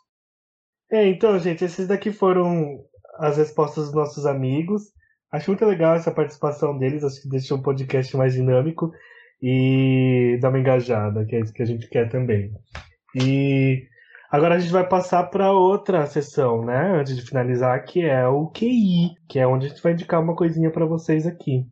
[0.92, 2.84] É, então, gente, esses daqui foram
[3.18, 4.84] as respostas dos nossos amigos.
[5.32, 8.92] Acho muito legal essa participação deles, acho que deixou o podcast mais dinâmico
[9.42, 12.54] e dá uma engajada, que é isso que a gente quer também.
[13.16, 13.88] E
[14.32, 16.98] Agora a gente vai passar para outra sessão, né?
[16.98, 20.38] Antes de finalizar, que é o QI, que é onde a gente vai indicar uma
[20.38, 21.68] coisinha para vocês aqui.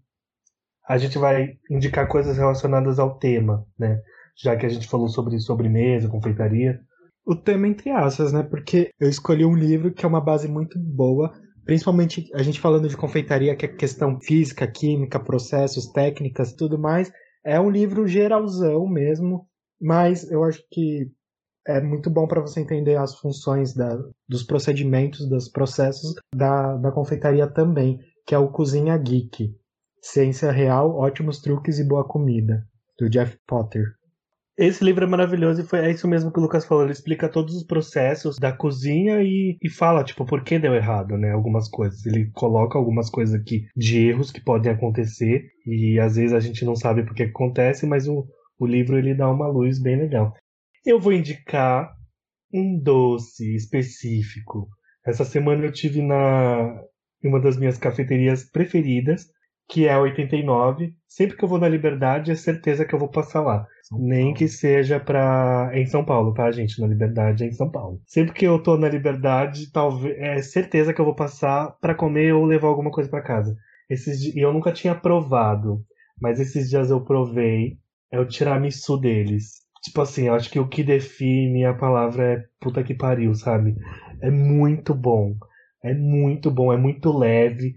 [0.86, 4.02] A gente vai indicar coisas relacionadas ao tema, né?
[4.36, 6.82] Já que a gente falou sobre sobremesa, confeitaria.
[7.30, 8.42] O tema entre aspas, né?
[8.42, 11.32] Porque eu escolhi um livro que é uma base muito boa,
[11.64, 17.12] principalmente a gente falando de confeitaria, que é questão física, química, processos, técnicas, tudo mais.
[17.46, 19.48] É um livro geralzão mesmo,
[19.80, 21.12] mas eu acho que
[21.68, 23.96] é muito bom para você entender as funções da,
[24.28, 29.56] dos procedimentos, dos processos da, da confeitaria também, que é o Cozinha Geek.
[30.02, 32.66] Ciência Real, Ótimos Truques e Boa Comida,
[32.98, 33.99] do Jeff Potter.
[34.60, 36.84] Esse livro é maravilhoso e foi, é isso mesmo que o Lucas falou.
[36.84, 41.18] Ele explica todos os processos da cozinha e, e fala, tipo, por que deu errado,
[41.18, 41.32] né?
[41.32, 42.06] Algumas coisas.
[42.06, 46.66] Ele coloca algumas coisas aqui de erros que podem acontecer e às vezes a gente
[46.66, 48.28] não sabe por que acontece, mas o,
[48.60, 50.34] o livro ele dá uma luz bem legal.
[50.86, 51.90] Eu vou indicar
[52.54, 54.68] um doce específico.
[55.06, 56.84] Essa semana eu tive na
[57.24, 59.28] em uma das minhas cafeterias preferidas,
[59.70, 60.94] que é a 89.
[61.08, 63.68] Sempre que eu vou na Liberdade, é certeza que eu vou passar lá.
[63.84, 64.34] São Nem Paulo.
[64.34, 65.70] que seja pra.
[65.74, 66.82] É em São Paulo, tá, gente?
[66.82, 68.02] Na Liberdade é em São Paulo.
[68.08, 70.18] Sempre que eu tô na Liberdade, talvez.
[70.18, 73.56] É certeza que eu vou passar para comer ou levar alguma coisa para casa.
[73.90, 75.84] Esses E eu nunca tinha provado.
[76.22, 77.78] Mas esses dias eu provei.
[78.12, 79.60] É o tiramisu deles.
[79.84, 83.76] Tipo assim, eu acho que o que define a palavra é puta que pariu, sabe?
[84.22, 85.36] É muito bom.
[85.84, 87.74] É muito bom, é muito leve.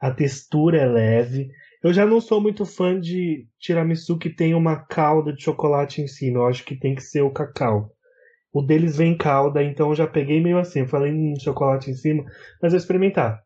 [0.00, 1.48] A textura é leve.
[1.82, 6.06] Eu já não sou muito fã de tiramisu que tem uma calda de chocolate em
[6.06, 6.38] cima.
[6.38, 7.90] Eu acho que tem que ser o cacau.
[8.52, 10.80] O deles vem calda, então eu já peguei meio assim.
[10.80, 12.24] Eu falei, hum, chocolate em cima.
[12.62, 13.42] Mas eu experimentar.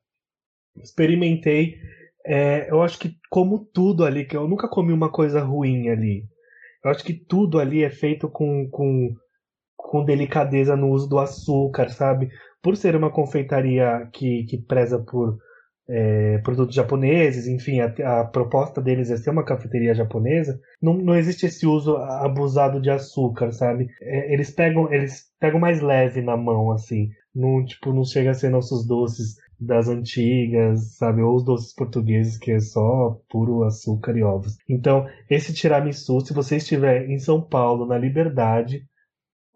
[0.76, 1.76] Experimentei.
[2.24, 6.24] É, eu acho que como tudo ali, que eu nunca comi uma coisa ruim ali.
[6.84, 9.14] Eu acho que tudo ali é feito com, com,
[9.76, 12.28] com delicadeza no uso do açúcar, sabe?
[12.62, 15.38] Por ser uma confeitaria que, que preza por
[15.88, 21.16] é, produtos japoneses, enfim, a, a, proposta deles é ser uma cafeteria japonesa, não, não
[21.16, 23.88] existe esse uso abusado de açúcar, sabe?
[24.02, 27.08] É, eles pegam eles pegam mais leve na mão, assim.
[27.34, 31.22] Não, tipo, não chega a ser nossos doces das antigas, sabe?
[31.22, 34.56] Ou os doces portugueses, que é só puro açúcar e ovos.
[34.68, 38.84] Então, esse tiramisu, se você estiver em São Paulo, na Liberdade,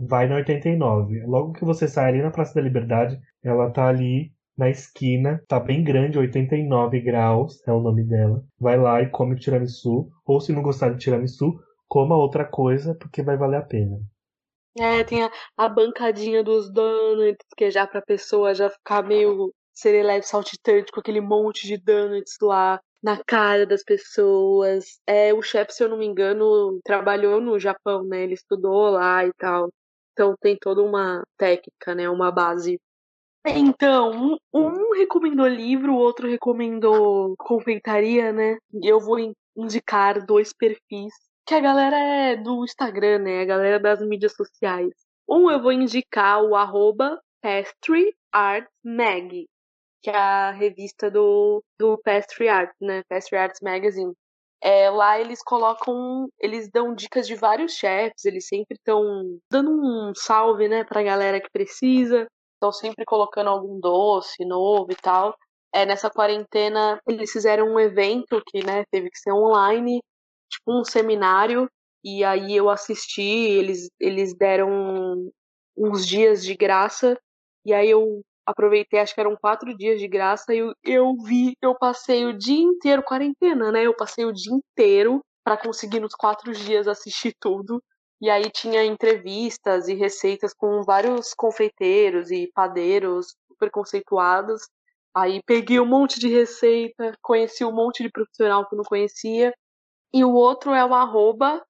[0.01, 1.25] vai na 89.
[1.27, 5.59] Logo que você sai ali na Praça da Liberdade, ela tá ali na esquina, tá
[5.59, 8.45] bem grande, 89 graus é o nome dela.
[8.59, 13.23] Vai lá e come tiramisu, ou se não gostar de tiramisu, coma outra coisa, porque
[13.23, 13.99] vai valer a pena.
[14.79, 19.53] É, tem a, a bancadinha dos donuts, que é já pra pessoa já ficar meio
[19.75, 25.01] serelepe saltitante com aquele monte de donuts lá na cara das pessoas.
[25.07, 28.23] É, o chefe, se eu não me engano, trabalhou no Japão, né?
[28.23, 29.71] Ele estudou lá e tal.
[30.13, 32.09] Então tem toda uma técnica, né?
[32.09, 32.79] Uma base.
[33.45, 38.57] Então, um, recomendou livro, o outro recomendou confeitaria, né?
[38.83, 39.19] Eu vou
[39.57, 41.13] indicar dois perfis
[41.47, 43.43] que a galera é do Instagram, né?
[43.43, 44.93] A galera das mídias sociais.
[45.29, 49.47] Um eu vou indicar o arroba Pastry Arts Mag,
[50.03, 53.03] que é a revista do, do Pastry Arts, né?
[53.09, 54.13] Pastry Arts Magazine.
[54.63, 59.03] É, lá eles colocam, eles dão dicas de vários chefs, eles sempre estão
[59.51, 62.29] dando um salve, né, pra galera que precisa,
[62.63, 65.37] estão sempre colocando algum doce novo e tal.
[65.75, 70.01] É, nessa quarentena eles fizeram um evento que, né, teve que ser online,
[70.49, 71.69] tipo um seminário,
[72.05, 75.31] e aí eu assisti, eles, eles deram
[75.77, 77.19] uns dias de graça,
[77.65, 81.55] e aí eu aproveitei, acho que eram quatro dias de graça, e eu, eu vi,
[81.63, 83.85] eu passei o dia inteiro, quarentena, né?
[83.87, 87.83] Eu passei o dia inteiro para conseguir nos quatro dias assistir tudo.
[88.23, 94.63] E aí tinha entrevistas e receitas com vários confeiteiros e padeiros super conceituados.
[95.13, 99.53] Aí peguei um monte de receita, conheci um monte de profissional que eu não conhecia.
[100.15, 101.61] E o outro é o arroba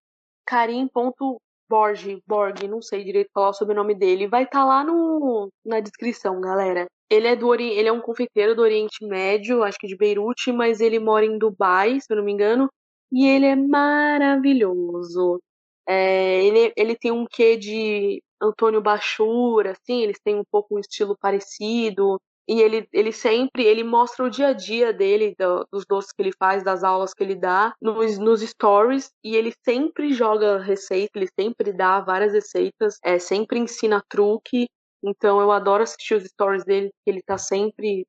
[1.70, 5.80] Borg, Borg, não sei direito falar o sobrenome dele, vai estar tá lá no, na
[5.80, 6.86] descrição, galera.
[7.08, 10.80] Ele é do ele é um confeiteiro do Oriente Médio, acho que de Beirute, mas
[10.80, 12.68] ele mora em Dubai, se eu não me engano,
[13.10, 15.40] e ele é maravilhoso.
[15.88, 20.78] É, ele, ele tem um quê de Antônio Bachura, assim, eles têm um pouco um
[20.78, 22.20] estilo parecido.
[22.48, 26.20] E ele, ele sempre ele mostra o dia a dia dele, do, dos doces que
[26.20, 31.12] ele faz, das aulas que ele dá, nos, nos stories, e ele sempre joga receita,
[31.14, 34.66] ele sempre dá várias receitas, é, sempre ensina truque.
[35.04, 38.04] Então eu adoro assistir os stories dele, que ele tá sempre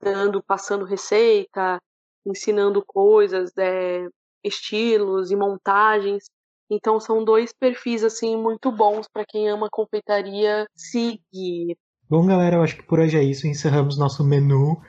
[0.00, 1.78] dando, passando receita,
[2.24, 4.06] ensinando coisas, é,
[4.44, 6.24] estilos e montagens.
[6.70, 11.76] Então são dois perfis assim muito bons para quem ama confeitaria seguir.
[12.08, 13.46] Bom, galera, eu acho que por hoje é isso.
[13.46, 14.80] Encerramos nosso menu.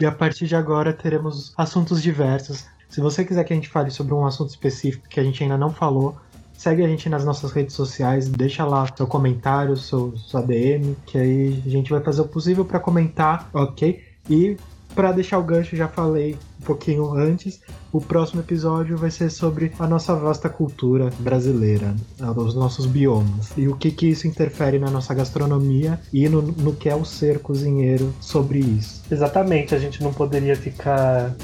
[0.00, 2.66] E a partir de agora teremos assuntos diversos.
[2.88, 5.58] Se você quiser que a gente fale sobre um assunto específico que a gente ainda
[5.58, 6.16] não falou,
[6.52, 11.18] segue a gente nas nossas redes sociais, deixa lá seu comentário, seu, sua DM, que
[11.18, 14.02] aí a gente vai fazer o possível para comentar, ok?
[14.28, 14.56] E
[14.94, 19.72] para deixar o gancho, já falei um pouquinho antes, o próximo episódio vai ser sobre
[19.78, 24.78] a nossa vasta cultura brasileira, né, os nossos biomas, e o que, que isso interfere
[24.78, 29.02] na nossa gastronomia e no, no que é o ser cozinheiro sobre isso.
[29.10, 31.34] Exatamente, a gente não poderia ficar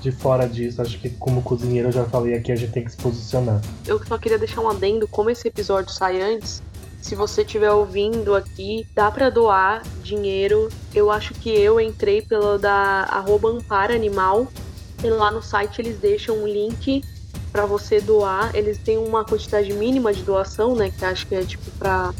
[0.00, 0.80] de fora disso.
[0.80, 3.60] Acho que como cozinheiro eu já falei aqui, a gente tem que se posicionar.
[3.86, 6.62] Eu só queria deixar um adendo, como esse episódio sai antes,
[7.06, 10.68] se você estiver ouvindo aqui, dá para doar dinheiro.
[10.92, 13.56] Eu acho que eu entrei pela da arroba
[13.94, 14.48] Animal.
[15.02, 17.04] E lá no site eles deixam um link
[17.52, 18.54] para você doar.
[18.54, 20.90] Eles têm uma quantidade mínima de doação, né?
[20.90, 22.12] Que acho que é tipo para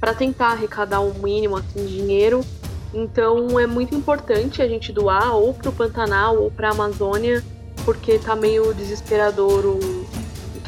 [0.00, 2.44] para tentar arrecadar um mínimo assim, de dinheiro.
[2.92, 7.42] Então é muito importante a gente doar ou pro Pantanal ou pra Amazônia,
[7.84, 9.78] porque tá meio desesperador o,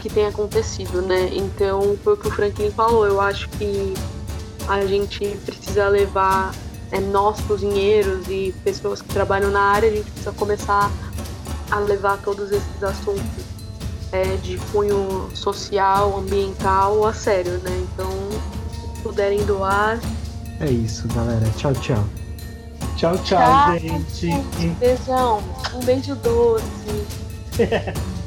[0.05, 1.31] que tem acontecido, né?
[1.33, 3.07] Então, foi o que o Franklin falou.
[3.07, 3.95] Eu acho que
[4.69, 6.55] a gente precisa levar
[6.93, 10.93] é, nós, cozinheiros e pessoas que trabalham na área, a gente precisa começar
[11.75, 13.45] a levar todos esses assuntos
[14.13, 17.85] é, de cunho social, ambiental a sério, né?
[17.93, 18.09] Então,
[18.71, 19.99] se puderem doar.
[20.61, 21.45] É isso, galera.
[21.57, 22.05] Tchau, tchau.
[22.97, 24.29] Tchau, tchau, tchau gente.
[24.79, 25.43] Beijão.
[25.75, 26.65] Um beijo doce.